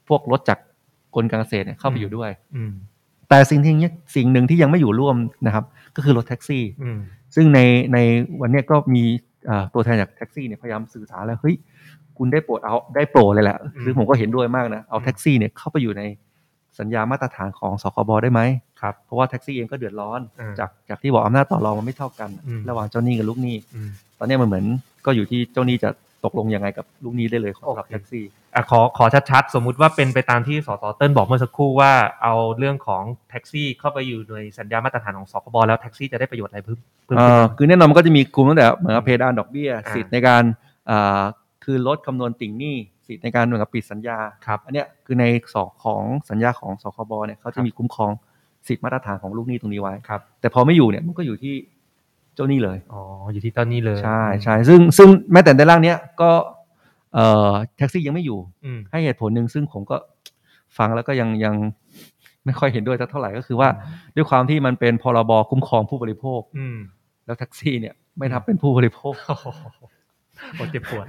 [0.08, 0.62] พวกรถจากร
[1.14, 2.72] กลการเกษตรเนี่ยเข้าไปอยู่ด้วยอืม
[3.28, 5.64] แต่สิ่งที่ยังสิ่งหนึ่งที่ยังไม่อยู่ร่วมนะครับ
[5.96, 6.98] ก็คือรถแท็กซี่อืม
[7.34, 7.60] ซึ่งใน
[7.92, 7.98] ใน
[8.40, 9.04] วันเนี้ยก็มี
[9.48, 11.56] อ่าตัวแทนจากแท็กซี่เนี่ยพยายามสื่อสารแล้วเฮ้ย
[12.20, 16.02] คุณได้โปรดเอาได้โปรดเลยแหละอืมซึ่งผมก็เห็นด้วยมากนะเอาอืมแท็กซี่เนี่ยเข้าไปอยู่ใน
[16.78, 18.40] สัญญามาตรฐานของสคบได้ไหม
[18.80, 24.64] ครับเพราะว่าแท็กซี่เองก็เดือดร้อนอ่าจากจากที่บอกอำนาจต่อรองมันไม่เท่ากันอืมระหว่างเจ้าหนี้กับลูกหนี้อืมตอนนี้มันเหมือน
[25.06, 25.90] ก็อยู่ที่เจ้าหนี้จะ
[26.24, 28.24] ตกลงยังไงกับลูกหนี้ได้เลยสำหรับโอเคแท็กซี่
[28.54, 40.42] อะขอขอชัดๆ สมมุติว่าเป็นไปตามที่สสเติ้ลบอกเมื่อสักครู่ว่าเอาเรื่องของแท็กซี่เข้าไปอยู่ในสัญญามาตรฐานของสคบแล้วแท็กซี่จะได้ประโยชน์อะไรเพิ่มเพิ่มเอ่ขึ้นอคือแน่นอนมันก็จะมีกลุ่มตั้งแต่เหมือนกับเพดานดอกเบี้ยอ่าสิทธิ์ในการ
[40.90, 41.22] อ่า
[41.64, 42.76] คือลดคำนวณติ่งหนี้
[43.06, 45.24] สิทธิ์ในการเหมือนกับปิดสัญญาครับอันเนี้ยคือใน
[45.54, 48.12] สองของสัญญาของสคบเนี่ยเขาจะมีคุ้มครอง
[48.68, 51.54] สิทธิ์มาตรฐานของลูกหนี้ตรงนี้ไว้ครับแต่พอไม่อยู่เนี่ยมันก็อยู่ที่
[52.34, 53.02] เจ้าหนี้เลยอ๋อ
[53.32, 56.30] อยู่ที่ตอนนี้เลยใช่ใช่ซึ่งซึ่งแม้แต่ในร่างเนี้ยก็
[57.14, 59.96] เอ่อแท็กซี่ยังไม่อยู่อืมให้เหตุผลหนึ่งซึ่งผมก็
[60.78, 61.54] ฟังแล้วก็ยังยัง
[62.44, 63.68] ไม่ค่อยเห็นด้วยสักเท่าไหร่ก็คือว่า
[64.16, 66.78] ด้วยความที่มันเป็นพรบคุ้มครองผู้บริโภคอืม
[67.26, 69.14] แล้วแท็กซี่เนี่ยไม่นับเป็นผู้บริโภค
[70.40, 71.06] โอ้โหโอ้เจ็บปวด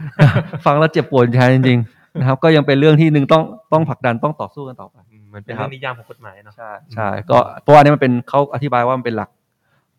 [0.66, 9.30] ฟังแล้วเจ็บปวดใจจริงๆนะครับ ก็ยังเป็นเรื่องที่หนึ่งต้องต้องผลักดันต้องต่อสู้กันต่อไปอืมมันเป็นเรื่องนิยามของกฎหมายเนาะใช่ใช่ก็เพราะว่าอันนี้มันเป็นเขาอธิบายว่ามันเป็นหลัก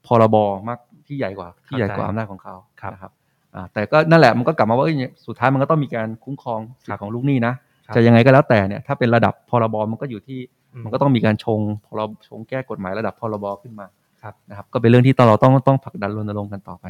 [0.07, 0.37] พรบ
[0.69, 3.13] มากที่ใหญ่กว่าที่ใหญ่กว่าอำนาจของเขาครับนะครับ
[3.55, 7.55] อ่าแต่ก็นั่นแหละมันก็กลับมาว่าเอ้ยเนี่ยสุดท้ายมันก็ต้องมีการคุ้มครองสิทธิ์ของลูกหนี้นะ
[7.87, 10.39] ครับจะยังไงก็แล้วแต่เนี่ยถ้าเป็นระดับพรบมันก็อยู่ที่
[10.75, 13.87] อืมมันก็ต้องมีการชงพรบชงแก้กฎหมายระดับพรบขึ้นมา
[14.23, 16.87] ครับนะครับก็เป็นเรื่องที่ตอนเราต้องต้องผลักดันรณรงค์กันต่อไป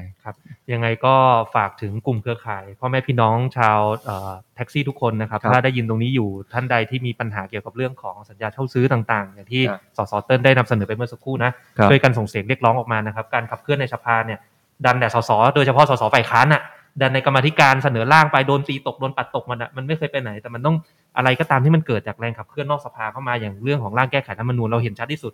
[0.72, 1.14] ยังไงก็
[1.54, 14.38] ฝากถึงกลุ่มเครือข่ายพ่อแม่พี่น้องชาวเอ่อแท็กซี่ทุกคนนะครับครับ ถ้าได้ยินตรงนี้อยู่ท่านใดที่มีปัญหาเกี่ยวกับเรื่องของสัญญาเช่าซื้อต่างๆ อย่างที่ครับสสเติ้ลได้นำเสนอไปเมื่อสักครู่นะครับช่วยกันส่งเสียงเรียกร้องออกมานะครับ การขับเคลื่อนในสภาเนี่ย
[14.84, 16.62] ดันแต่สสโดยเฉพาะสสฝ่ายค้านอะ
[17.00, 20.76] ดันในกรรมาธิการเสนอร่างไปโดนตีตกโดนปัดตกมันอะมันไม่เคยไปไหน แต่มันต้อง
[21.16, 25.32] อะไรก็ตามที่มันเกิดจากแรงขับเคลื่อนนอกสภาเข้ามาอย่างเรื่องของร่างแก้ไขรัฐธรรมนูญเราเห็นชัดที่สุด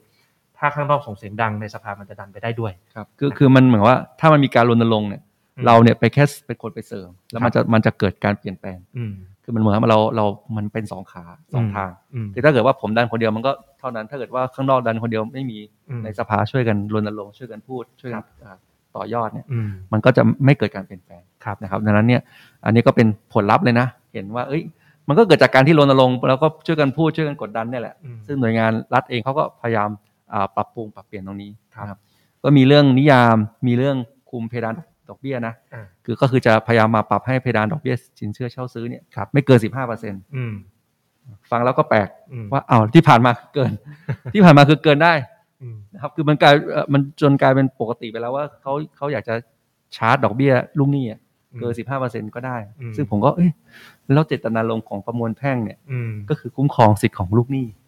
[0.59, 5.23] ถ้าข้างนอกส่งเสียงดังในสภามันจะดันไปได้ด้วยครับคือคือมันเหมือนว่าถ้ามันมีการรณรงค์เนี่ย
[5.57, 9.13] อืมเราเนี่ยไปแค่เป็นคนไปเสริม แล้วมันครัจะบมันจะเกิดการเปลี่ยนแปลงอืม
[9.45, 10.25] คือมันเหมือนว่าเราเรา
[10.57, 11.25] มันเป็นสองขา
[11.55, 15.59] สองทางอืมคือถ้าเกิดว่าผมดันคนเดียวมันก็เท่านั้น ถ้าเกิดว่าข้างนอกดันคนเดียวไม่มี
[15.91, 18.57] อืมในสภาช่วยกันรณรงค์ช่วยกันพูดช่วยกันครับอ่า
[18.97, 22.21] ต่อยอดเนี่ยอืมมันก็จะไม่เกิดการเปลี่ยนแปลงครับนะครับดังนั้นเนี่ย
[22.65, 24.63] อันนี้ก็เป็นผลลัพธ์เลยนะ เห็นว่า เอ้ย
[25.09, 30.07] มันก็เกิดจากการที่รณรงค์แล้วก็ช่วยกันพูดช่วยกันกดดันเนี่ยแหละอืมซึ่งหน่วยงานรัฐเองเขาก็พยายามอ่า
[30.57, 31.99] ปรับปรุงปรับเปลี่ยนตรงนี้ครับนะครับ
[32.43, 33.37] ก็มีเรื่องนิยาม
[33.67, 33.97] มีเรื่อง
[34.31, 34.75] คุมเพดาน
[35.09, 40.55] ดอกเบี้ยนะอ่าคือก็คือจะพยายามมาปรับให้เพดานดอกเบี้ยสินเชื่อเช่าซื้อเนี่ยไม่เกิน15เปอร์เซ็นต์อืม
[41.51, 43.73] ฟังแล้วก็แปลกอืมว่าอ้าวที่ผ่านมาเกิน
[44.35, 45.13] ที่ผ่านมาคือเกินได้
[45.63, 49.35] อืมนะครับคือมันกลายเอ่อมันจนกลายเป็นปกติไปแล้วว่าเขาเขาอยากจะ
[49.97, 51.21] ชาร์จดอกเบี้ยลูกหนี้อะ
[51.61, 53.51] เกิน15เปอร์เซ็นต์ก็ได้อืมซึ่งผมก็เอ้ย
[54.15, 57.88] แล้วเจตนารมณ์ของประมวลแพ่งเนี่ยอืมก็คือคุ้มครองสิทธิ์ของลูกหนี้อื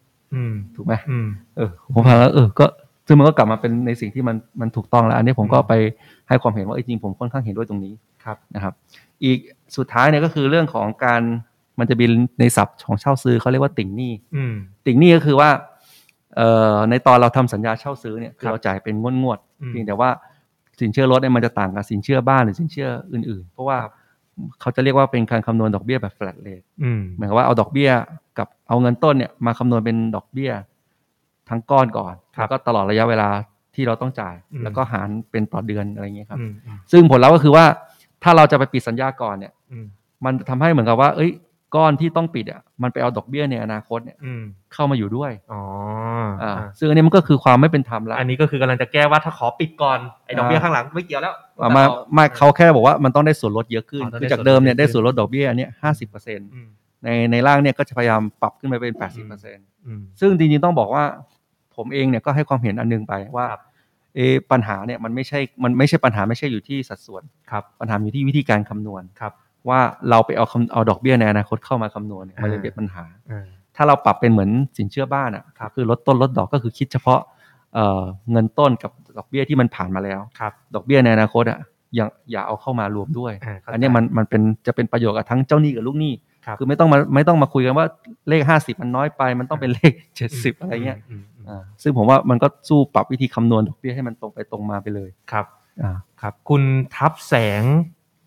[0.75, 2.65] ถูกไหมอืมเออผมฟังแล้วเออก็
[3.07, 5.73] ซึ่งมันก็กลับมาเป็นในสิ่งที่มันมันถูกต้องแล้ว อันนี้ผมก็อืมไป
[6.27, 8.73] ให้ความเห็นว่าเอ้ยจริงผมค่อนข้างเห็นด้วยตรงนี้ครับนะครับ
[9.23, 9.37] อีก
[9.77, 11.21] สุดท้ายเนี่ยก็คือเรื่องของการ
[11.79, 12.05] มันจะมี
[12.39, 14.53] ในศัพท์ของเช่าซื้อเขาเรียกว่าติ่งหนี้อืม
[14.85, 15.49] ติ่งหนี้ก็คือว่า
[16.35, 20.09] เอ่อในตอนเราทำสัญญาเช่าซื้อเนี่ยคือครับเราจ่ายเป็นงวดงวดๆอืมเพียงแต่ว่า
[20.81, 23.93] สินเชื่อรถเนี่ยมันจะต่างกับสินเชื่อบ้านหรือสินเชื่ออื่น ๆ เพราะว่าครับ
[24.61, 27.91] เขาจะเรียกว่าเป็นการคำนวณดอกเบี้ยแบบ flat rate อืมหมายความว่าเอาดอกเบี้ย
[28.37, 30.51] กับเอาเงินต้นเนี่ยมาคำนวณเป็นดอกเบี้ย
[31.49, 33.29] ทั้งก้อนก่อนครับแล้วก็ตลอดระยะเวลา
[33.75, 37.65] ที่เราต้องจ่ายอืมแล้วก็หารเป็นต่อเดือนอะไรอย่างเงี้ยครับอืมอืมซึ่งผลลัพธ์ก็คือว่า
[38.23, 39.85] ถ้าเราจะไปปิดสัญญาก่อนเนี่ยอืม
[40.25, 41.31] มันทำให้เหมือนกับว่า เอ้ย
[41.75, 45.61] ก้อนที่ต้องปิดอะมันไปเอาดอกเบี้ยในอนาคตเนี่ยอืมเข้ามาอยู่ด้วยอ๋อ
[46.43, 51.83] อ่าอ่าซึ่งอันนี้มันก็คือความไม่เป็นธรรมละอันนี้ก็คือกำลังจะแก้ว่าถ้าขอปิดก่อนไอ้ดอกเบี้ยอ่าข้างหลังไม่เกี่ยวแล้วอ่ามา
[52.17, 56.67] มาเขาแค่บอกว่ามันต้องได้ส่วนลดเยอะขึ้นอ๋อต้องคือได้จากเดิมเนี่ยส่วนลดเยอะได้ส่วนลดดอกเบี้ยเนี่ยห้าสิบเปอร์เซ็นต์อืม
[57.03, 61.03] ในในร่างเนี่ยก็จะพยายามปรับขึ้นไปเป็นแปดสิบเปอร์เซ็นต์อืมซึ่งจริงๆต้องบอกว่า
[61.75, 63.61] ผมเองเนี่ยก็ให้ความเห็นอันหนึงไปว่าครับ
[64.15, 69.33] เอะปัญหาเนี่ยมันไม่ใช่มันไม่ใช่ปัญหาไม่ใช่อยู่ที่สัดส่วนครับปัญหาอยู่ที่วิธีการคำนวณครับ
[69.69, 73.45] ว่าเราไปเอาคำเอาดอกเบี้ยในอนาคตเข้ามาคำนวณเนี่ยมันเลยอ่าเป็นปัญหาอ่า
[73.75, 77.19] ถ้าเราปรับเป็นเหมือนสินเชื่อบ้านอะครับคือลดต้นลดดอกก็คือคิดเฉพาะ
[77.73, 81.59] เอ่อเงินต้นกับดอกเบี้ยที่มันผ่านมาแล้วครับดอกเบี้ยในอนาคตอะ
[81.95, 86.13] อย่าอย่าเอาเข้ามารวมด้วยอ่าเข้าใจอันเนี้ยมันมันเป็นจะเป็นประโยชน์กับทั้งเจ้าหนี้กับลูกหนี้
[86.45, 87.85] ครับคือไม่ต้องมาไม่ต้องมาคุยกันว่า
[88.29, 95.45] เลขห้าสิบมันน้อยไปมันต้องเป็นเลขเจ็ดสิบอะไรเงี้ยอืมอืมอ่าซึ่งผมว่ามันก็สู้ปรับวิธีคำนวณดอกเบี้ยให้มันตรงไปตรงมาไปเลย ครับ
[95.83, 96.61] อ่า ครับ คุณ
[96.95, 97.63] ทับแสง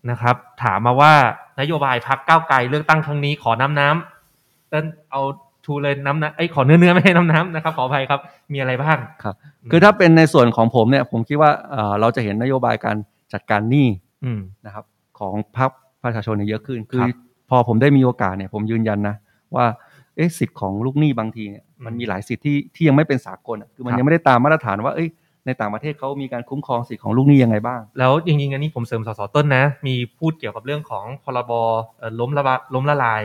[0.09, 1.13] นะครับ ถามมาว่า
[1.61, 5.21] นโยบายพักก้าวไกลเลือกตั้งครั้งนี้ขอน้ำน้ำเต้นเอา
[5.65, 8.19] ชูเลยน้ำนะไอ้ยขอเนื้อเนื้อไม่ให้น้ำน้ำนะครับขออภัยครับ
[8.53, 9.35] มีอะไรบ้างครับ
[9.71, 12.97] คือถ้าเป็นในส่วนของผมเนี่ย ผมคิดว่าเอ่อเราจะเห็นนโยบายการ
[13.33, 13.87] จัดการหนี้
[14.23, 14.85] อืมนะครับ
[15.19, 15.71] ของพรรค
[16.03, 17.17] ประชาชนเนี่ยเยอะขึ้น คือครับ
[17.49, 19.15] พอผมได้มีโอกาสเนี่ย ผมยืนยันนะ
[19.55, 19.65] ว่า
[20.15, 25.09] เอ๊ะสิทธิ์ของลูกหนี้บางทีเนี่ยอืมมันมีหลายสิทธิ์ที่ที่ยังไม่เป็นสากลอะคือมันครับยังไม่ได้ตามมาตรฐานว่าเอ้ย
[25.45, 31.51] ในต่างประเทศเขามีการคุ้มครองสิทธิ์ของลูกหนี้ยังไงบ้าง แล้วจริงๆอันนี้ผมเสริมสสต้นนะ มีพูดเกี่ยวกับเรื่องของพรบ
[31.99, 33.23] เอ่อล้มละบะล้มละลาย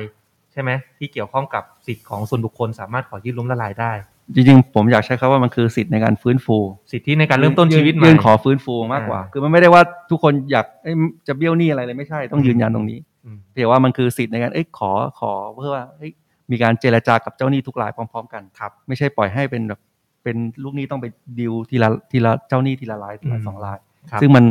[0.53, 3.93] ใช่ช่ไหมที่เกี่ยวข้องกับสิทธิ์ของส่วนบุคคล สามารถขอยื่นล้มละลายได้
[4.35, 6.57] จริงๆ ผมอยากใช้คำว่ามันคือสิทธิ์ในการฟื้นฟู
[6.93, 10.95] สิทธิในการเริ่มต้นชีวิตใหม่ยื่นขอฟื้นฟูมากกว่าอ่าคือมันไม่ได้ว่าทุกคนอยากเอ้ย
[11.29, 16.11] จะเบี้ยวหนี้อะไรเลยไม่ใช่ต้องยืนยันตรงนี้อืมเพียงว่ามันคือสิทธิ์ในการเอ้ยขอขอเพื่อว่าเอ้ย
[16.51, 19.81] มีการเจรจากับเจ้าหนี้ทุกรายพร้อม ๆ กันครับ ไม่ใช่ปล่อยให้เป็นแบบ
[20.23, 21.07] เป็นลูกหนี้ต้องไป
[21.41, 23.79] ดิวทีละทีละเจ้าหนี้ทีละรายทีละอืมสองราย
[24.11, 24.45] ครับซึ่งมัน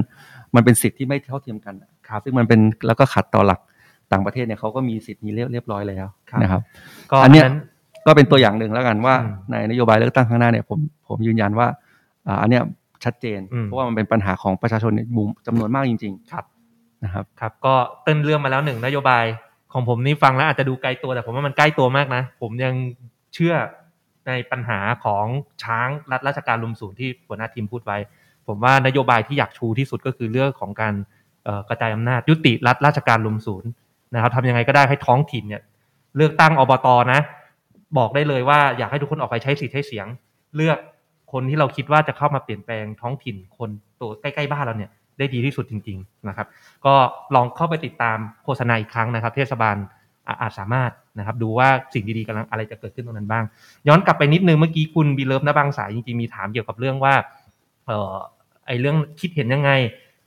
[0.56, 1.74] มันเป็นสิทธิ์ที่ไม่เท่าเทียมกัน
[2.10, 3.60] ครับซึ่งมันเป็นแล้วก็ขัดต่อหลัก
[4.12, 6.08] ต่างประเทศเนี่ยเขาก็มีสิทธิ์นี้เรียบเรียบร้อยแล้ว
[6.42, 6.62] นะครับ
[7.12, 7.58] ก็อัอันนเนี้ยนั้น
[8.06, 11.68] ก็เป็นตัวอย่างหนึ่งแล้วกันว่าอืมในนโยบายเลือกตั้งข้างหน้าเนี่ยผมผมยืนยันว่า
[12.28, 12.64] อ่าอันเนี้ย
[13.04, 19.26] ชัดเจนอืมเพราะว่ามันเป็นปัญหาของประชาชนในมุมจำนวนมากจริงครับๆนะครับครับ ก็เต้นเรื่องมาแล้วหนึ่งนโยบาย
[19.74, 22.74] ของผมนี่ฟังแล้วอาจจะดูไกลตัวแต่ผมว่ามันใกล้ตัวมากนะ ผมยัง
[23.34, 23.54] เชื่อ
[24.28, 25.26] ในปัญหาของ
[25.64, 27.98] ช้างรัฐราชการลุมศูนย์ที่หัวหน้าทีมพูดไว้
[28.48, 30.94] ผมว่านโยบายที่อยากชูที่สุดก็คือเรื่องของการ
[31.70, 33.70] กระจายอำนาจยุติรัฐราชการลุมศูนย์
[34.14, 35.62] นะครับทำยังไงก็ได้ให้ท้องถิ่นเนี่ย
[36.16, 37.22] เลือกตั้งอบตนะ
[37.98, 40.08] บอกได้เลยว่าอยากให้ทุกคนออกไปใช้สิทธิ์ใช้เสียง
[40.56, 40.78] เลือก
[41.32, 43.70] คนที่เราคิดว่าจะเข้ามาเปลี่ยนแปลงท้องถิ่นคน
[44.02, 46.48] ตัวใกล้ๆบ้านเราเนี่ยได้ดีที่สุดจริง ๆนะครับ
[46.86, 46.96] ก็
[47.36, 49.76] ลองเข้าไปติดตามโฆษณาอีกครั้งนะครับ เทศบาล
[50.42, 53.44] อาจสามารถ นะครับดูว่าสิ่งดีๆกำลังอะไรจะเกิดขึ้นตรงนั้นบ้าง
[53.88, 57.14] ย้อนกลับไปนิดนึงเมื่อกี้คุณบีเลิฟนะบางสายจริงๆมีถามเกี่ยวกับเรื่องว่า
[57.88, 58.16] เอ่อ
[58.68, 59.72] ไอเรื่องคิดเห็นยังไง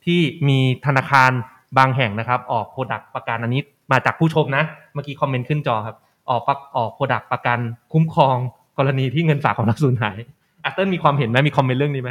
[0.05, 1.31] ที่มีธนาคาร
[1.79, 5.97] บางแห่งนะครับ ออก product ประกันอันนี้มาจากผู้ชมนะ เมื่อกี้คอมเมนต์ขึ้นจอครับ
[6.31, 7.59] ออกประออก product ประกัน
[7.93, 8.37] คุ้มครอง
[8.79, 10.19] กรณีที่เงินฝากของเราสูญหาย
[10.65, 12.11] อัตเติ้ลมีความเห็นไหมมีคอมเมนต์เรื่องนี้ไหม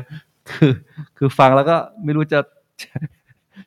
[0.50, 0.74] คือ
[1.18, 2.40] คือฟังแล้วก็ไม่รู้จะ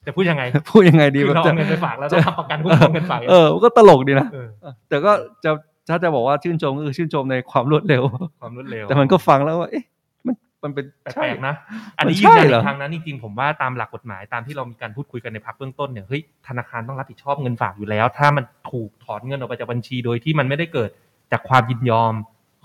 [0.06, 4.48] จะพูดยังไง พูดยังไงดีคือแบบเราจะเอาเงินไปฝากแล้วต้องทำประกันคุ้มครองเงินฝากเออก็ตลกดีนะเออ
[4.88, 5.12] แต่ก็
[5.44, 5.50] จะ
[5.90, 8.02] ถ้าจะบอกว่าชื่นชมก็คือชื่นชมในความรวดเร็ว
[8.40, 9.84] ความรวดเร็ว แต่มันก็ฟังแล้วว่าเอ๊ะ
[10.26, 11.54] มันมันเป็นแปใช่ลกๆนะ
[11.98, 20.90] อันนี้มันยืใช่นยันเหรอีอกครั้งนะจริงๆผมว่าตามหลักกฎหมายตามที่เรามีการพูดคุยกันในพักเบื้องต้นเนี่ยเฮ้ยธนาคารต้องรับผิดชอบเงินฝากอยู่แล้ว ถ้ามันถูกถอนเงินออกไปจากบัญชีโดยที่มันไม่ได้เกิด
[21.32, 22.14] จากความยินยอม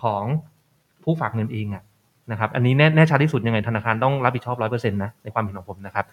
[0.03, 0.23] ของ
[1.03, 1.83] ผู้ฝากเงินเองอะ
[2.31, 6.05] นะครับ อันนี้แน่แน่ชัดที่สุดยังไงธนาคารต้องรับผิดชอบร้อยเปอร์เซ็นต์นะในความเห็นของผมนะครับ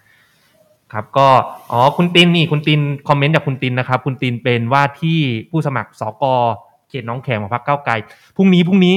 [0.92, 1.28] ครับก็
[1.72, 5.18] อ๋อคุณตินนี่คุณตินคอมเมนต์จากคุณตินนะครับ คุณตินเป็นว่าที่
[5.50, 6.24] ผู้สมัครสก
[6.88, 7.94] เขตน้องแขมของพรรคก้าไกล
[8.36, 8.94] พรุ่งนี้พรุ่งนี้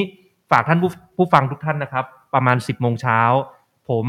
[0.51, 3.19] ฝากท่านผู้ผู้ฟังทุกท่านนะครับ ประมาณ 10บโมงเช้า
[3.89, 4.05] ผม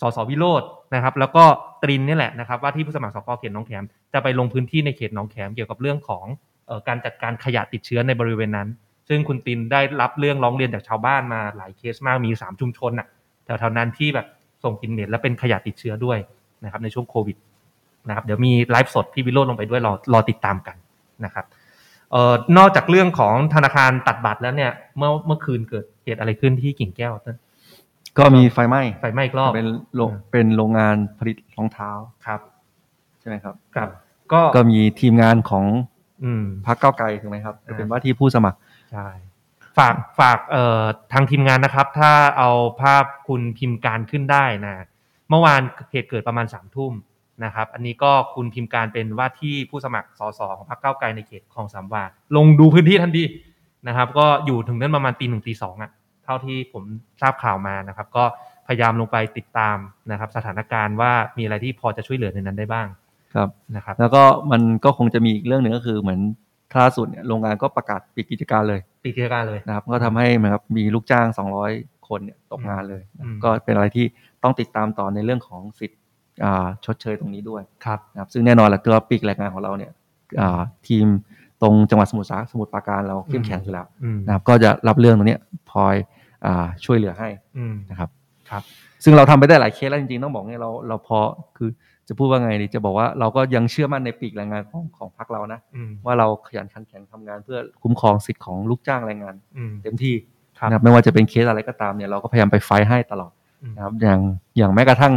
[0.00, 1.44] สสวิโรจน์นะครับ แล้วก็
[1.82, 6.24] ตรินนี่แหละนะครับ ว่าที่ผู้สมัครสกเขตน้องแขมจะไปลงพื้นที่ในเขตน้องแขมเกี่ยวกับเรื่องของ
[6.88, 8.68] การจัดการขยะติดเชื้อในบริเวณนั้น
[9.08, 13.06] ซึ่งคุณตินได้รับเรื่องร้องเรียนจากชาวบ้านมาหลายเคสมากมีสามชุมชนน่ะ
[13.44, 14.26] แถวๆนั้นที่แบบ
[14.64, 16.18] ส่งกลิ่นเหม็นและเป็นขยะติดเชื้อด้วย
[16.64, 17.36] นะครับในช่วงโควิด
[18.08, 20.76] นะครับเดี๋ยวมีไลฟ์สดพี่วิโรจน์ลงไปด้วยรอรอติดตามกัน
[21.24, 21.44] นะครับ
[22.12, 27.36] เอ่อนอกจากเรื่องของธนาคารตัดบัตรแล้วเนี่ย เมื่อเมื่อคืนเกิดเหตุอะไรขึ้นที่กิ่งแก้วเต้น
[28.18, 31.90] ก็มีไฟไหม้ไฟไหม้อีกรอบเป็นโรงอืมเป็นโรงงานผลิตรองเท้า
[32.26, 32.40] ครับ
[33.20, 33.88] ใช่ไหมครับครับ
[34.32, 35.64] ก็ก็มีทีมงานของ
[36.24, 38.58] อืมพรรคก้าวไกลถูกไหมครับอ่าเป็นว่าที่ผู้สมัคร
[38.92, 39.08] ใช่
[39.78, 44.74] ฝากฝากเอ่อทางทีมงานนะครับ ถ้าเอาภาพคุณพิมพ์การขึ้นได้นะ
[45.30, 45.60] เมื่อวาน
[45.90, 46.92] เหตุเกิดประมาณสามทุ่ม
[47.44, 52.04] นะครับ อันนี้ก็คุณพิมพ์การเป็นว่าที่ผู้สมัครสสของพรรคก้าวไกลในเขตคลองสามวา
[52.36, 53.24] ลงดูพื้นที่ทันที
[53.88, 55.90] นะครับ ก็อยู่ถึงนั้นประมาณตีหนึ่งตีสองอะ
[56.24, 56.84] เท่าที่ผม
[57.20, 58.24] ทราบข่าวมานะครับ ก็
[58.66, 59.76] พยายามลงไปติดตาม
[60.10, 62.86] นะครับ สถานการณ์ว่ามีอะไรที่พอจะช่วยเหลือในนั้นได้บ้าง
[63.34, 66.20] ครับนะครับ แล้วก็มันก็คงจะมีอีกเรื่องหนึ่งก็คือเหมือน
[66.78, 71.26] ล่าสุดเนี่ยโรงงานก็ประกาศปิดกิจการเลยปิดกิจการเลยนะครับ ก็ทำให้เหมือนกับมีลูกจ้าง
[71.64, 74.06] 200 คนเนี่ยตกงานเลยอืมก็เป็นอะไรที่
[74.42, 76.00] ต้องติดตามต่อในเรื่องของสิทธิ์
[76.44, 79.92] อ่าชดเชยตรงนี้ด้วยครับนะครับซึ่งแน่นอนแหละตัวปีกแรงงานของเราเนี่ย
[80.40, 81.06] อ่าทีม
[81.62, 85.40] ตรงจังหวัดสมุทรสาสมุทรปราการเราเข้มแข็งอยู่แล้วอืมนะครับก็จะรับเรื่องตรงเนี้ย
[85.70, 85.94] พลอย
[86.46, 88.08] อ่าช่วยเหลือให้อืมนะครับ
[88.50, 88.62] ครับ
[89.04, 91.18] ซึ่งเราทำไปได้หลายเคสแล้วจริงๆต้องบอกเนี่ยเราเราพอ
[91.56, 91.70] คือ
[92.08, 104.20] จะพูดว่าไงดีจะบอกว่าเราก็ยังเชื่อมั่นในปีกแรงงานของของพรรคเรานะอืมว่าเราขยันขันแข็งทำงานเพื่อคุ้มครองสิทธิ์ของลูกจ้างแรงงานอืมเต็มที่ครับ นะครับไม่ว่าจะเป็นเคสอะไรก็ตามเนี่ยเราก็พยายามไปไฟท์ให้ตลอดอืมนะครับ อย่าง
[104.56, 105.14] อย่างแม้กระทั่ง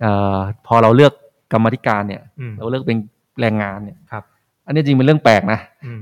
[0.00, 1.12] เอ่อพอเราเลือก
[1.52, 2.98] กรรมาธิการเนี่ยอืมเราเลือกเป็น
[3.40, 4.24] แรงงานเนี่ยครับ
[4.66, 6.00] อันนี้จริงเป็นเรื่องแปลกนะอืม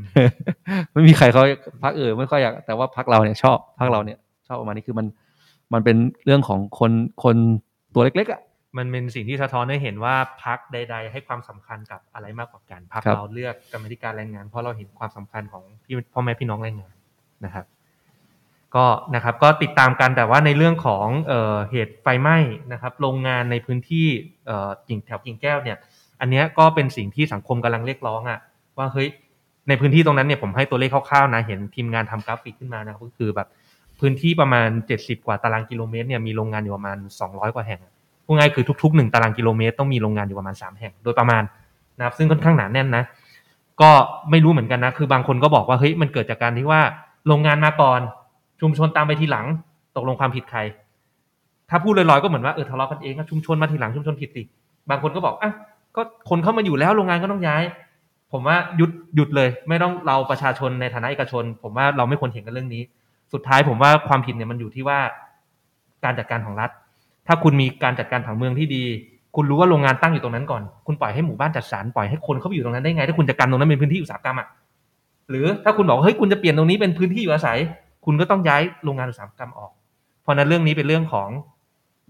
[0.93, 1.43] ไม่มีใครเขา
[1.83, 5.07] พักเออไม่ค่อยอยากแต่ว่าพักเราเนี่ยชอบพักเราเนี่ย ชอบประมาณนี้คือมัน
[5.73, 6.93] มันเป็นเรื่องของคน
[7.25, 7.37] คน
[7.95, 8.43] ตัวเล็กๆอะ
[8.79, 16.95] มันเป็นสิ่งที่สะท้อนให้เห็นว่าพักใด ๆ ให้ความสำคัญกับอะไรมากกว่ากันพักครับเราเลือกกรรมธิการแรงงาน เพราะเราเห็นความสำคัญของพี่พ่อแม่พี่น้องแรงงาน
[17.45, 17.65] นะครับ
[18.77, 22.37] ก็นะครับก็ติดตามกันแต่ว่าในเรื่องของเออเหตุไฟไหม้
[22.73, 24.07] นะครับโรงงานในพื้นที่
[24.89, 25.77] กิ่งแถวกิ่งแก้วเนี่ย
[26.21, 28.39] อันนี้ก็เป็นสิ่งที่สังคมกำลังเรียกร้องอะ
[28.79, 29.09] ว่าเฮ้ย
[29.69, 33.49] ในพื้นที่ตรงนั้นเนี่ยผมให้ตัวเลขคร่าวๆนะเห็นทีมงานทำกราฟิกขึ้นมานะก็คือแบบ
[34.01, 37.81] พื้นที่ประมาณ 70 กว่าตารางกิโลเมตรเนี่ยมีโรงงานอยู่ประมาณ 200 กว่าแห่ง
[38.25, 41.43] พูดง่ายคือทุกๆ 1 ตารางกิโลเมตรต้องมีโรงงานอยู่ประมาณ 3 แห่งโดยประมาณ
[41.99, 43.05] นะครับซึ่งค่อนข้างหนาแน่นนะ
[43.81, 43.91] ก็
[44.31, 46.81] ไม่รู้เหมือนกันนะคือบางคนก็บอกว่าเฮ้ยมันเกิดจากการที่ว่า
[47.27, 48.01] โรงงานมาก่อน
[48.63, 49.47] ชุมชนตามไปทีหลัง
[49.97, 50.61] ตกลงความผิดใคร
[51.71, 54.43] ถ้าพูดลอยๆก็เหมือนว่าเออทะเลาะกันเองชุมชนมาทีหลังชุมชนผิดสิ
[54.91, 55.51] บางคนก็บอกอะ
[55.97, 57.63] ก็คนเข้ามาอยู่แล้วโรงงานก็ต้องย้าย
[58.33, 62.83] ผมว่าหยุดหยุดเลย ไม่ต้องเราประชาชนในฐานะเอกชน ผมว่าเราไม่ควรเถียงกันเรื่องนี้
[63.33, 64.99] สุดท้ายผมว่าความผิดเนี่ยมันอยู่ที่ว่า
[66.05, 66.71] การจัดการของรัฐ
[67.27, 68.85] ถ้าคุณมีการจัดการผังเมืองที่ดี
[69.37, 74.49] คุณรู้ว่าโรงงานตั้งอยู่ตรงนั้นก่อน คุณปล่อยให้หมู่บ้านจัดสรรปล่อยให้คนเข้าไปอยู่ตรงนั้นได้ไง ถ้าคุณจะกันตรงนั้นเป็นพื้นที่อุตสาหกรรมอะ
[75.31, 77.59] หรือถ้าคุณบอกเฮ้ยคุณจะเปลี่ยนตรงนี้เป็นพื้นที่อยู่อาศัย
[78.05, 79.73] คุณก็ต้องย้ายโรงงานอุตสาหกรรมออก
[80.23, 81.29] เพราะฉะนั้นเรื่องนี้เป็นเรื่องของ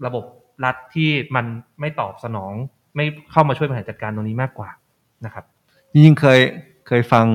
[0.05, 0.25] ระบบ
[0.65, 1.45] รัฐที่มัน
[1.79, 2.53] ไม่ตอบสนอง
[2.95, 4.69] ไม่เข้ามาช่วยบริหารจัดการตรงนี้มากกว่า
[5.25, 5.43] นะครับ
[5.91, 6.39] จริงๆเคย
[6.87, 7.25] เคยฟัง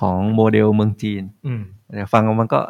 [0.00, 2.60] ของโมเดลเมืองจีนอืมแต่ฟังมันก็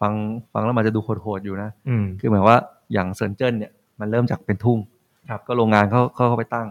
[0.00, 0.12] ฟัง
[0.52, 2.58] ฟังแล้วมันจะดูโหดๆอยู่นะอืมคือหมายว่า
[2.92, 4.78] อย่างเซินเจิ้นเนี่ยมันเริ่มจากเป็นทุ่ง
[5.30, 6.68] ครับก็โรงงานเขาเขาเข้าไปตั้ง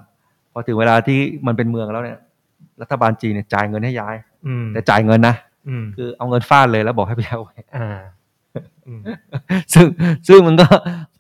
[0.52, 2.19] พอถึงเวลาที่มันเป็นเมืองแล้วเนี่ย
[2.82, 4.15] รัฐบาลจีนเนี่ยจ่ายเงินให้ย้าย
[4.47, 5.51] อืมแต่จ่ายเงินนะอืม
[5.95, 7.88] คือเอาเงินฟาดเลยแล้วบอกให้ไปย้ายไว้อ่า
[8.88, 9.02] อืม
[9.74, 9.86] ซึ่ง
[10.28, 10.67] ซึ่งมันก็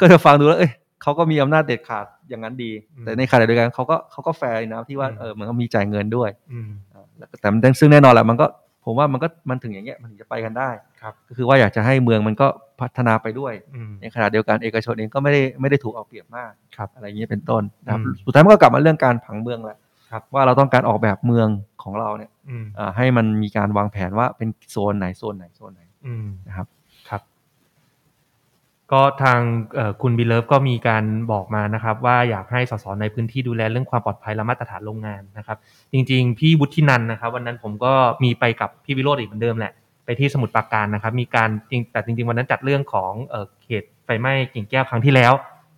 [0.01, 8.47] ก็จะฟังดูแล้ว เอ้ยเขาก็มีอำนาจเด็ดขาดอย่างนั้นดีอืมแต่ในขณะเดียวกันเขาก็เขาก็แฟร์นะที่ว่าอืมเออมันก็มีจ่ายเงินด้วยอืมอ่าแล้วแต่มันซึ่งแน่นอนแหละมันก็
[8.85, 10.69] ผมว่ามันก็มันถึงอย่างเงี้ยมันถึงจะไปกันได้
[11.01, 12.47] ครับก็คือว่าอยากจะให้เมืองมันก็
[12.81, 19.77] พัฒนาไปด้วยอืมในขณะเดียวกันเอกชนเองก็ไม่ได้ไม่ได้ถูกเอาเปรียบมากครับอะไรอย่างเงี้ยเป็นต้นนะครับอืมสุดท้ายมันก็กลับมาเรื่องการผังเมืองแหละ
[20.11, 21.47] ครับว่าเราต้องการออกแบบเมือง
[21.83, 22.40] ของเราเนี่ยอืมอ่า
[22.97, 26.67] ให้มันมีการวางแผนว่าเป็นโซนไหนโซนไหนโซนไหนอืมนะครับ
[27.09, 27.21] ครับ
[28.91, 29.39] ก็ทาง
[29.75, 35.57] เอ่อคุณบีเลิฟก็มีการบอกมานะครับ ว่าอยากให้สสในพื้นที่ดูแลเรื่องความปลอดภัยและมาตรฐานโรงงานนะครับ
[35.93, 39.73] จริง ๆ พี่วุฒินันท์นะครับ วันนั้นผมก็มีไปกับพี่วิโรจน์อีกเหมือนเดิมแหละ
[40.05, 45.33] ไปที่สมุทรปราการนะครับ มีการจริงแต่จริง ๆ วันนั้นจัดเรื่องของเอ่อเขตไฟไหม้กิ่งแก้วครั้งที่แล้ว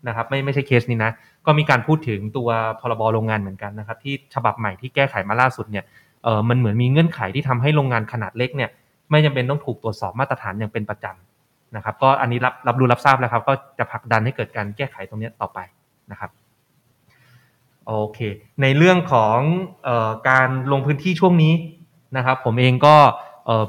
[0.08, 1.12] นะครับ ไม่ไม่ใช่เคสนี้นะ
[1.46, 2.50] ก็มีการพูดถึงตัว
[2.80, 5.84] พรบโรงงานเหมือนกันนะครับ ที่ฉบับใหม่ที่แก้ไขมาล่าสุดเนี่ย
[6.24, 8.70] เออมันเหมือนมีเงื่อนไขที่ทำให้โรงงานขนาดเล็กเนี่ย
[9.12, 15.60] ไม่จำเป็นต้องถูกตรวจสอบมาตรฐานอย่างเป็นประจำนะครับก็อันนี้รับรับรู้รับทราบแล้วครับ ก็จะผลักดันให้เกิดการแก้ไขตรงนี้ต่อไป
[16.12, 16.30] นะครับ
[17.88, 18.20] โอเค
[18.62, 19.38] ในเรื่องของ
[19.88, 21.54] ออการลงพื้นที่ช่วงนี้
[22.18, 22.96] นะครับ ผมเองก็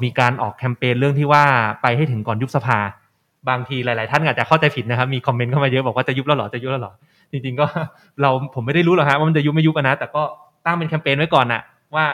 [0.05, 1.45] มีการออกแคมเปญเรื่องที่ว่า
[1.83, 2.79] ไปให้ถึงก่อนยุบสภา
[3.49, 6.93] บางทีหลาย ๆ ท่านอาจจะเข้าใจผิดนะครับ มีคอมเมนต์เข้ามาเยอะบอกว่าจะยุบแล้วหรอจะยุบแล้วหรอ
[7.33, 7.67] จริง ๆ ก็
[8.21, 10.23] เราผมไม่ได้รู้หรอกฮะว่ามันจะยุบไม่ยุบนะแต่ก็
[10.65, 11.63] ตั้งเป็นแคมเปญไว้ก่อนนะ
[11.95, 12.05] ว่า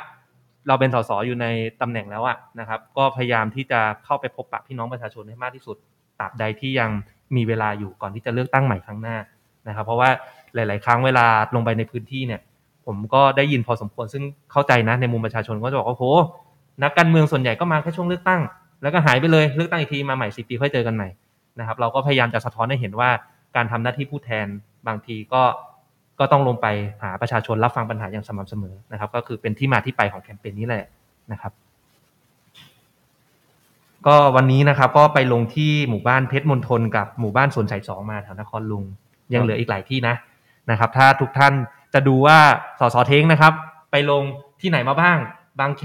[0.69, 1.47] เราเป็นสสอยู่ใน
[1.81, 5.77] ตำแหน่งแล้วอะนะครับ ก็พยายามที่จะเข้าไปพบปะพี่น้องประชาชนให้มากที่สุด
[6.21, 6.91] ตราบใดที่ยัง
[7.37, 9.17] มีเวลาอยู่ก่อนที่จะเลือกตั้งใหม่ครั้งหน้า
[9.69, 10.09] นะครับ เพราะว่า
[10.55, 12.41] หลาย ๆ ครั้งเวลาลงไปในพื้นที่เนี่ย
[12.87, 16.05] ผมก็ได้ยินพอสมควรซึ่งเข้าใจนะในมุมประชาชนก็จะบอกว่าโห
[16.83, 18.41] นักการเมืองส่วนใหญ่ก็มาแค่ช่วงเลือกตั้ง
[18.83, 21.09] แล้วก็หายไปเลยเลือกตั้งอีกทีมาใหม่สิปีค่อยเจอกันใหม่
[21.61, 23.11] นะครับ เราก็พยายามจะสะท้อนให้เห็นว่า
[23.57, 24.47] การทำหน้าที่ผู้แทน
[24.87, 25.43] บางทีก็
[26.21, 26.67] ก็ต้องลงไป
[27.03, 30.85] หาประชาชนรับฟังปัญหาอย่างสม่ำเสมอนะครับ ก็คือเป็นที่มาที่ไปของแคมเปญนี้แหละ
[31.33, 31.53] นะครับ
[34.07, 38.85] ก็วันนี้นะครับ ก็ไปลงที่หมู่บ้านเพชรมณฑลกับหมู่บ้านสวนสายสองมาแถวนครลุง
[39.35, 40.15] ยังเหลืออีกหลายที่นะ
[40.71, 41.55] นะครับ ถ้าทุกท่าน
[41.95, 42.39] จะดูว่า
[42.81, 43.53] สสเท้งนะครับ
[43.91, 44.23] ไปลง
[44.61, 45.19] ที่ไหนมาบ้าง
[45.61, 45.85] บางแค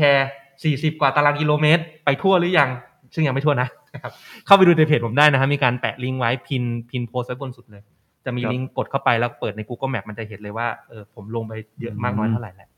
[0.52, 2.69] 40 กว่าตารางกิโลเมตร ไปทั่วหรือยัง
[3.13, 4.12] ซึ่งยังไม่ทั่วนะนะครับ
[4.45, 7.84] เข้าไปดูในเพจผมได้นะครับมีการแปะลิงก์ไว้พินพินโพสต์ไว้บนสุดเลย
[8.25, 12.69] จะมีครับลิงก์กดเข้าไปแล้วเปิดใน Google Map มันจะเห็นเลยว่าเออผมลงไปเยอะมากน้อยเท่าไหร่แหละ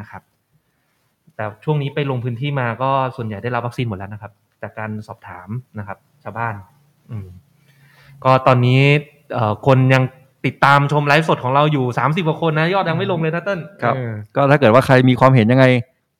[0.00, 0.22] นะครับ
[1.36, 4.32] แต่ช่วงนี้ไปลงพื้นที่มาก็ส่วนใหญ่ได้รับวัคซีนหมดแล้วนะครับ
[4.62, 6.54] จากการสอบถามนะครับ ชาวบ้าน
[7.10, 7.28] อืม
[8.24, 8.80] ก็ตอนนี้
[9.34, 10.02] เอ่อคนยัง
[10.46, 15.64] ติดตามชมไลฟ์สดของเราอยู่สามสิบกว่าคนนะ ยอดยังไม่ลงเลยนะเติ้ลครับเออก็ถ้าเกิดว่าใครมีความเห็นยังไง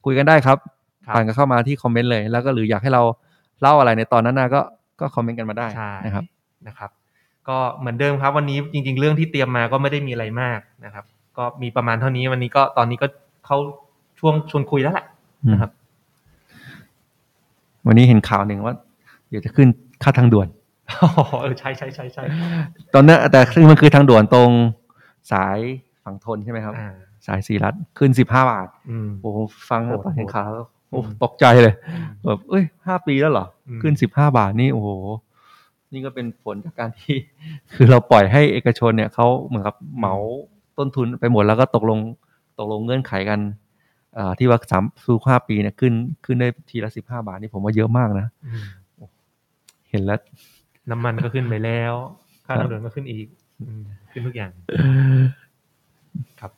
[0.05, 0.59] คุยกันได้ครับ
[1.07, 3.03] ครับผ่านกันเข้ามาที่คอมเมนต์เลย แล้วก็หรืออยากให้เรา
[3.61, 4.61] เล่าอะไรในตอนนั้นนะก็
[5.01, 6.25] ก็คอมเมนต์กันมาได้ใช่นะครับ
[6.67, 6.91] นะครับ
[7.49, 11.05] ก็เหมือนเดิมครับวันนี้จริง ๆ เรื่องที่เตรียมมาก็ไม่ได้มีอะไรมากนะครับ
[11.39, 13.07] ก็มีประมาณเท่านี้วันนี้ก็ตอนนี้ก็
[13.47, 13.59] เข้า
[14.19, 15.07] ช่วงชวนคุยแล้วแหละ
[15.53, 15.71] นะครับ
[17.87, 18.75] วันนี้เห็นข่าวหนึ่งว่า
[19.29, 19.69] เดี๋ยวจะขึ้น
[20.03, 20.49] ค่าทางด่วน
[21.03, 21.09] อ๋อ
[21.43, 22.25] เออใช่ใช่ใช่ใช่
[22.95, 24.51] ตอนนั้นแต่ซึ่งมันคือทางด่วนตรง
[25.33, 25.59] สาย
[26.05, 26.95] ฝั่งทนใช่ไหมครับอ่า
[27.27, 29.39] สายสีรัฐขึ้นสิบห้าบาทอืมโอ้โห
[29.71, 31.75] ฟังแล้วโหดตอนเห็นข่าวแล้วโอ้อืมตกใจเลย
[32.27, 34.89] แบบเอ้ยห้าปีแล้วเหรออืมขึ้นสิบห้าบาทนี่โอ้โห
[35.93, 37.17] นี่ก็เป็นผลจากการที่
[37.73, 40.15] คือเราปล่อยให้เอกชนเนี่ยเขาเหมือนกับเหมา
[40.79, 41.99] ต้นทุนไปหมดแล้วก็ตกลง
[42.59, 43.41] ตกลงเงื่อนไขกัน
[44.19, 45.93] อ่าที่ว่าสามสู่ห้าปีเนี่ยขึ้น
[46.25, 48.65] ขึ้นได้ทีละสิบห้าบาทนี่ผมว่าเยอะมากนะอืม
[49.91, 50.21] เห็นแล้ว
[50.91, 51.93] น้ำมันก็ขึ้นไปแล้ว
[52.47, 53.27] ค่าครับทางด่วนก็ขึ้นอีก
[53.61, 54.51] อืมขึ้นทุกอย่าง
[56.41, 56.53] ครับ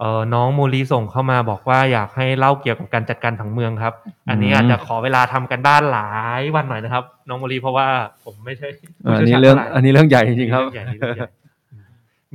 [0.00, 3.94] เอ่อน้องโมลีส่งเข้ามาบอกว่าอยากให้เล่าเกี่ยวกับการจัดการผังเมืองครับ
[4.28, 7.86] อันนี้อืมอาจจะขอเวลาทำกันบ้านหลายวันหน่อยนะครับ น้องโมลีเพราะว่า
[8.24, 8.68] ผมไม่ใช่
[9.04, 11.28] ผู้อันชี่ยวนี้ชาญเรื่องท่าไหอันนี้เรื่องใหญ่จริงๆครับเรื่องใหญ่นี่เรื่องใหญ่
[11.72, 11.86] อืม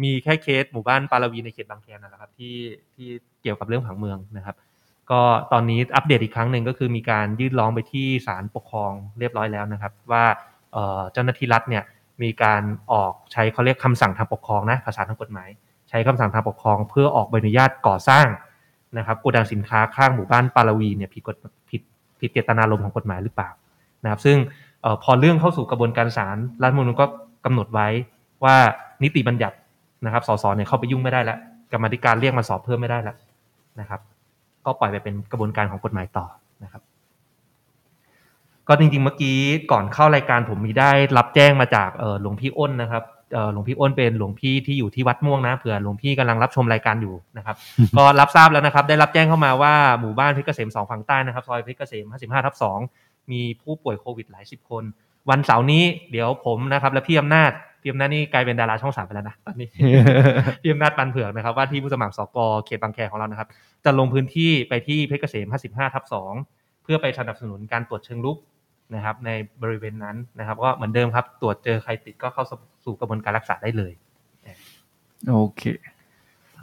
[0.03, 2.55] มีแค่เคสหมู่บ้านปาราวีในเขตบางแคนั่นแหละครับ ที่
[2.93, 3.07] ที่
[3.41, 4.55] เกี่ยวกับเรื่องผังเมืองนะครับ
[5.11, 5.21] ก็
[5.51, 10.23] ตอนนี้อัปเดตอีกครั้งหนึ่งก็คือมีการยื่นร้องไปที่ศาลปกครองเรียบร้อยแล้วนะครับ ว่า
[10.73, 11.83] เอ่อเจ้าหน้าที่รัฐเนี่ย
[12.23, 15.49] มีการออกใช้เขาเรียกคำสั่งทางปกครองนะภาษาทางกฎหมาย
[15.91, 18.25] ใช้คำสั่งทางปกครอง เพื่อออกใบอนุญาตก่อสร้าง
[18.97, 21.35] นะครับโกดังสินค้าข้างหมู่บ้านปาราวีเนี่ยผิดกฎ
[21.69, 21.81] ผิด
[22.19, 23.49] ผิดเจตนารมณ์ของกฎหมายหรือเปล่า
[24.03, 24.37] นะครับ ซึ่ง
[24.83, 27.05] ออพอเรื่องเข้าสู่กระบวนการศาลรัฐมนูญก็
[27.45, 27.87] กำหนดไว้
[28.43, 28.55] ว่า
[29.03, 29.55] นิติบัญญัติ
[30.05, 31.39] นะครับสสเนี่ยเข้าไปยุ่งไม่ได้แล้ว
[31.71, 33.15] กรรมธิการเรียกมาสอบเพิ่มไม่ได้แล้ว
[33.79, 34.01] นะครับ
[34.65, 36.25] ก็ปล่อยไปเป็นกระบวนการของกฎหมายต่อ
[36.63, 36.81] นะครับ
[38.67, 39.37] ก็จริงๆเมื่อกี้
[39.71, 41.89] ก่อนเข้ารายการผมมีได้รับแจ้งมาจาก
[42.21, 43.03] หลวงพี่อ้นนะครับ
[43.53, 47.55] หลวงพี่อ้นเป็นหลวงพี่ที่อยู่ที่วัดม่วงนะเผื่อหลวงพี่กำลังรับชมรายการอยู่นะครับ
[47.97, 52.55] ก็รับทราบแล้วนะครับ ได้รับแจ้งเข้ามาว่าหมู่บ้านเพชรเกษมสองฝั่งใต้นะครับซอยเพชรเกษม55ทับ
[52.93, 54.83] 2มีผู้ป่วยโควิดหลายสิบคน
[55.29, 59.67] วันเสาร์นี้เดี๋ยวผมนะครับและพี่อำนาจพี่อำนาจนี่กลายเป็นดาราช่องสามไปแล้วนะตอนนี้
[60.61, 63.47] พี่อำนาจปันเผือกนะครับว่าที่ผู้สมัครสกเขตบางแคของเรานะครับ
[63.85, 66.03] จะลงพื้นที่ไปที่เพชรเกษม55ทับ
[66.43, 68.37] 2เพื่อไปสนับสนุนการตรวจเชิงลุก
[68.95, 69.29] นะครับใน
[69.61, 72.43] บริเวณนั้นนะครับ ก็เหมือนเดิมครับ ตรวจเจอใครติดก็เข้า
[72.85, 73.93] สู่กระบวนการรักษาได้เลย
[75.29, 75.63] โอเค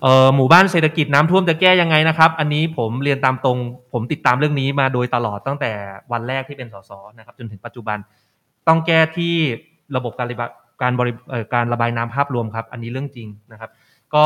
[0.03, 3.59] เอ่อหมู่บ้านเศรษฐกิจน้ำท่วมจะแก้ยังไงนะครับ อันนี้ผมเรียนตามตรง
[3.93, 5.73] ผมติดตามเรื่องนี้มาโดยตลอดตั้งแต่
[6.13, 7.99] วันแรกที่เป็นสสนะครับ จนถึงปัจจุบัน
[8.69, 9.35] ต้องแก้ที่
[9.97, 10.51] ระบบการระบาย
[10.83, 13.71] การบริเอ่อการระบายน้ำภาพรวมครับ อันนี้เรื่องจริงนะครับ
[14.15, 14.25] ก็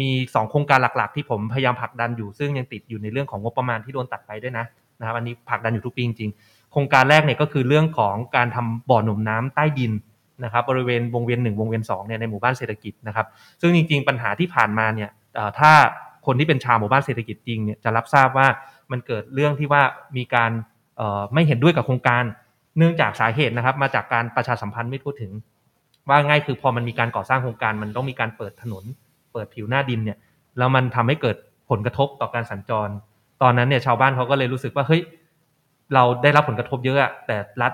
[0.00, 4.66] มีสองโครงการหลักๆ ที่ผมพยายามผลักดันอยู่ ซึ่งยังติดอยู่ในเรื่องของงบประมาณที่โดนตัดไปด้วยนะ
[5.00, 9.92] นะครับ อันนี้ผลักดันอยู่ทุกปีจริงๆโครงการแรกเนี่ยก็คือเรื่องของการทำบ่อหนุ่มน้ำใต้ดิน
[10.44, 13.26] นะครับบริเวณวงเวียนหนึ่งวงเวียนสองเนี่ยในหมู่บ้านเศรษฐกิจนะครับ
[13.60, 15.10] ซึ่งจริง ๆ ปัญหาที่ผ่านมาเนี่ย
[15.58, 15.72] ถ้า
[16.26, 18.46] คนที่เป็นชาวหมู่บ้านเศรษฐกิจจริงเนี่ยจะรับทราบว่า
[18.92, 19.82] มันเกิดเรื่องที่ว่า
[20.16, 20.50] มีการ
[21.34, 22.24] ไม่เห็นด้วยกับโครงการ
[22.78, 25.32] เนื่องจากสาเหตุนะครับ มาจากการประชาสัมพันธ์ไม่ทั่วถึง
[26.08, 28.84] ว่าง่ายคือพอมันมีการก่อสร้างโครงการมันต้องมีการเปิดถนน
[29.32, 30.18] เปิดผิวหน้าดินเนี่ย
[30.58, 31.36] แล้วมันทำให้เกิด
[31.70, 32.88] ผลกระทบต่อการสัญจร
[33.42, 35.02] ตอนนั้นเนี่ยชาวบ้านเขาก็เลยรู้สึกว่าเฮ้ย
[35.94, 37.72] เราได้รับผลกระทบเยอะอะแต่รัฐ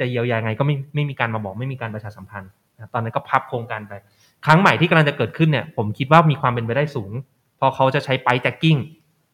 [0.00, 3.92] จะเยียวยาไงก็ไม่ไม่มีการมาบอกไม่มีการประชาสัมพันธ์นะตอนนั้นก็พับโครงการไป
[4.46, 7.12] ครั้งใหม่ที่กำลังจะเกิดขึ้นเนี่ย ผมคิดว่ามีความเป็นไปได้สูง
[7.58, 8.76] พราะเขาจะใช้ไปแจ็คกิ้ง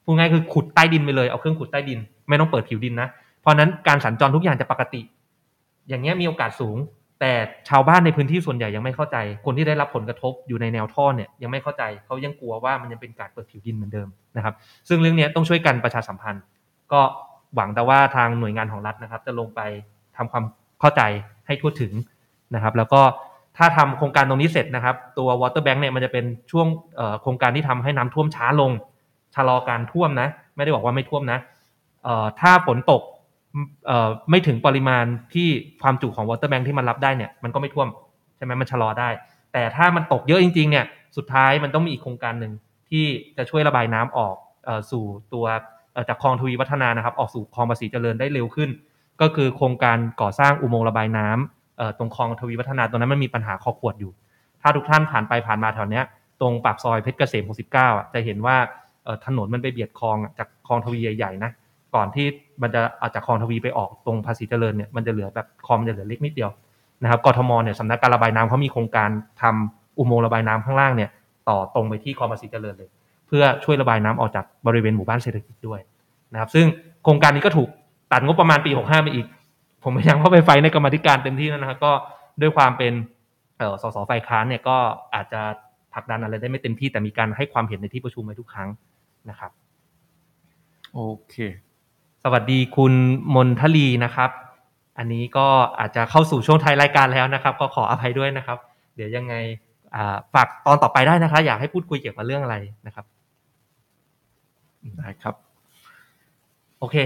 [0.04, 1.98] พูดง่ายคือขุดใต้ดินไปเลยเอาเครื่องขุดใต้ดิน
[2.28, 3.08] ไม่ต้องเปิดผิวดินนะ
[3.40, 5.00] เพราะนั้นการสัญจรทุกอย่างจะปกติ
[5.88, 6.76] อย่างเงี้ยมีโอกาสสูง
[7.20, 7.32] แต่
[7.68, 14.54] ชาวบ้านในพื้นที่ส่วนใหญ่ยังไม่เข้าใจ คนที่ได้รับผลกระทบอยู่ในแนวท่อเนี่ยยังไม่เข้าใจเขายังกลัวว่ามันยังเป็นการเปิดผิวดินเหมือนเดิมนะครับ
[14.88, 16.42] ซึ่งเรื่องนี้ต้องช่วยกันประชาสัมพันธ์
[16.92, 17.00] ก็
[17.54, 19.60] หวังแต่ว่าทางหน่วยงานของรัฐนะครับ จะลงไป
[20.16, 20.44] ทำความ
[20.80, 21.02] เข้าใจ
[21.46, 21.92] ให้ทั่วถึง
[22.54, 23.02] นะครับ แล้วก็
[23.56, 26.66] ถ้าทำโครงการตรงนี้เสร็จนะครับ ตัว water bank เนี่ยมันจะเป็นช่วง
[27.22, 28.70] โครงการที่ทำให้น้ำท่วมช้าลง
[29.34, 31.38] ชะลอการท่วมนะ ไม่ได้บอกว่าไม่ท่วมนะ
[32.40, 33.02] ถ้าฝนตก
[34.30, 35.48] ไม่ถึงปริมาณที่
[35.82, 37.88] ความจุของ water bank ที่มันรับได้เนี่ยมันก็ไม่ท่วม
[38.36, 39.08] ใช่ไหมมันชะลอได้
[39.52, 40.84] แต่ถ้ามันตกเยอะจริงๆเนี่ย
[41.16, 42.52] สุดท้ายมันต้องมีอีกโครงการหนึ่ง
[42.90, 43.04] ที่
[43.36, 44.36] จะช่วยระบายน้ำออก
[44.90, 45.46] สู่ตัว
[46.08, 48.70] จากคลองทวีวัฒนานะครับ ออกสู่คลองภาษีเจริญได้เร็วขึ้น
[49.20, 54.12] ก็คือโครงการก่อสร้างอุโมงค์ระบายน้ำตรงคลองทวีวัฒนาตรงนั้นมันมีปัญหาคอขวดอยู่
[54.62, 56.04] ถ้าทุกท่านผ่านไปผ่านมาแถวเนี้ย
[56.40, 58.56] ตรงปากซอยเพชรเกษม 69อะจะเห็นว่า
[59.26, 61.50] ถนนมันไปเบียดคลองจากคลองทวีใหญ่ๆนะ
[61.94, 62.26] ก่อนที่
[62.62, 66.50] มันจะอาจากคลองทวีไปออกตรงภาษีเจริญเนี่ยมันจะเหลือแบบคลองมันจะเหลือเล็กนิดเดียว
[67.02, 69.10] นะครับกทมเนี่ยสำนักการระบายน้ำเขามีโครงการ
[69.42, 71.10] ทำอุโมงค์ระบายน้ำข้างล่างเนี่ย
[71.48, 72.88] ต่อตรงไปที่คลองภาษีเจริญเลย
[73.26, 75.80] เพื่อช่วยระบายน้ำออกจากบริเวณหมู่บ้านเศรษฐกิจด้วย
[76.32, 76.66] นะครับซึ่ง
[77.04, 77.68] โครงการนี้ก็ถูก
[78.14, 79.26] ตัดงบประมาณปี 65 ไปอีก
[79.82, 81.92] ผมพยายามเข้าไปไฟในกรรมาธิการเต็มที่แล้วนะครับก็
[82.40, 82.92] ด้วยความเป็น
[83.58, 84.76] เอ่อสสฝ่ายค้านเนี่ยก็
[85.14, 85.40] อาจจะ
[85.92, 88.68] ผลักดันอะไรได้ไม่เต็มที่แต่มีการให้ความเห็นในที่ประชุมไว้ทุกครั้ง
[89.30, 89.50] นะครับ
[90.94, 91.34] โอเค
[92.22, 92.92] สวัสดีคุณ
[93.34, 94.30] มนทลีนะครับ
[94.98, 95.46] อันนี้ก็
[95.78, 98.58] อาจจะเข้าสู่ช่วงท้ายรายการแล้วนะครับ ก็ขออภัยด้วยนะครับ
[98.96, 99.34] เดี๋ยวยังไง
[99.94, 103.04] อ่าฝากตอนต่อไปได้นะคะอยากให้พูดคุยเกี่ยวกับเรื่องอะไรนะครับ
[104.98, 105.34] ได้ครับ
[106.78, 106.96] โอเค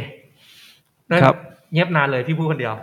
[1.23, 1.35] ครับ
[1.73, 2.75] เงียบนานเลยพี่พูดคนเดียว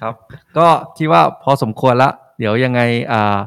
[0.00, 0.14] ครับ
[0.58, 0.66] ก็
[0.98, 2.80] คิดว่าพอสมควรละเดี๋ยวยังไง
[3.12, 3.38] อ่า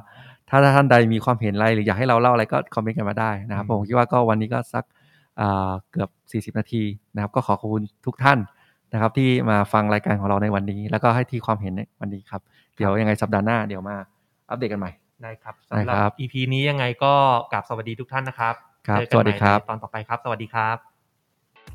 [0.49, 4.83] ถ้าท่านใดมีความเห็นอะไรหรืออยากให้เราเล่าอะไรก็คอมเมนต์กันมาได้นะครับอืมผมคิดว่าก็วันนี้ก็สัก
[5.39, 6.09] อ่าเกือบ
[6.55, 6.83] 40 นาที
[7.13, 8.39] นะครับ ก็ขอขอบคุณทุกท่าน
[8.93, 12.41] นะครับ ที่มาฟังรายการของเราในวันนี้ แล้วก็ให้ที่ความเห็นในวันนี้ครับ
[12.75, 13.95] เดี๋ยวยังไงสัปดาห์หน้าเดี๋ยวมา
[14.49, 14.91] อัปเดตกันใหม่
[15.23, 17.13] ได้ครับได้สำหรับครับ EP นี้ยังไงก็
[17.51, 18.55] กราบสวัสดีทุกท่านนะครับ
[18.87, 20.92] ครับเจอกันสวัสดีครับใหม่ในตอนต่อไปครับ สวัสดีครับ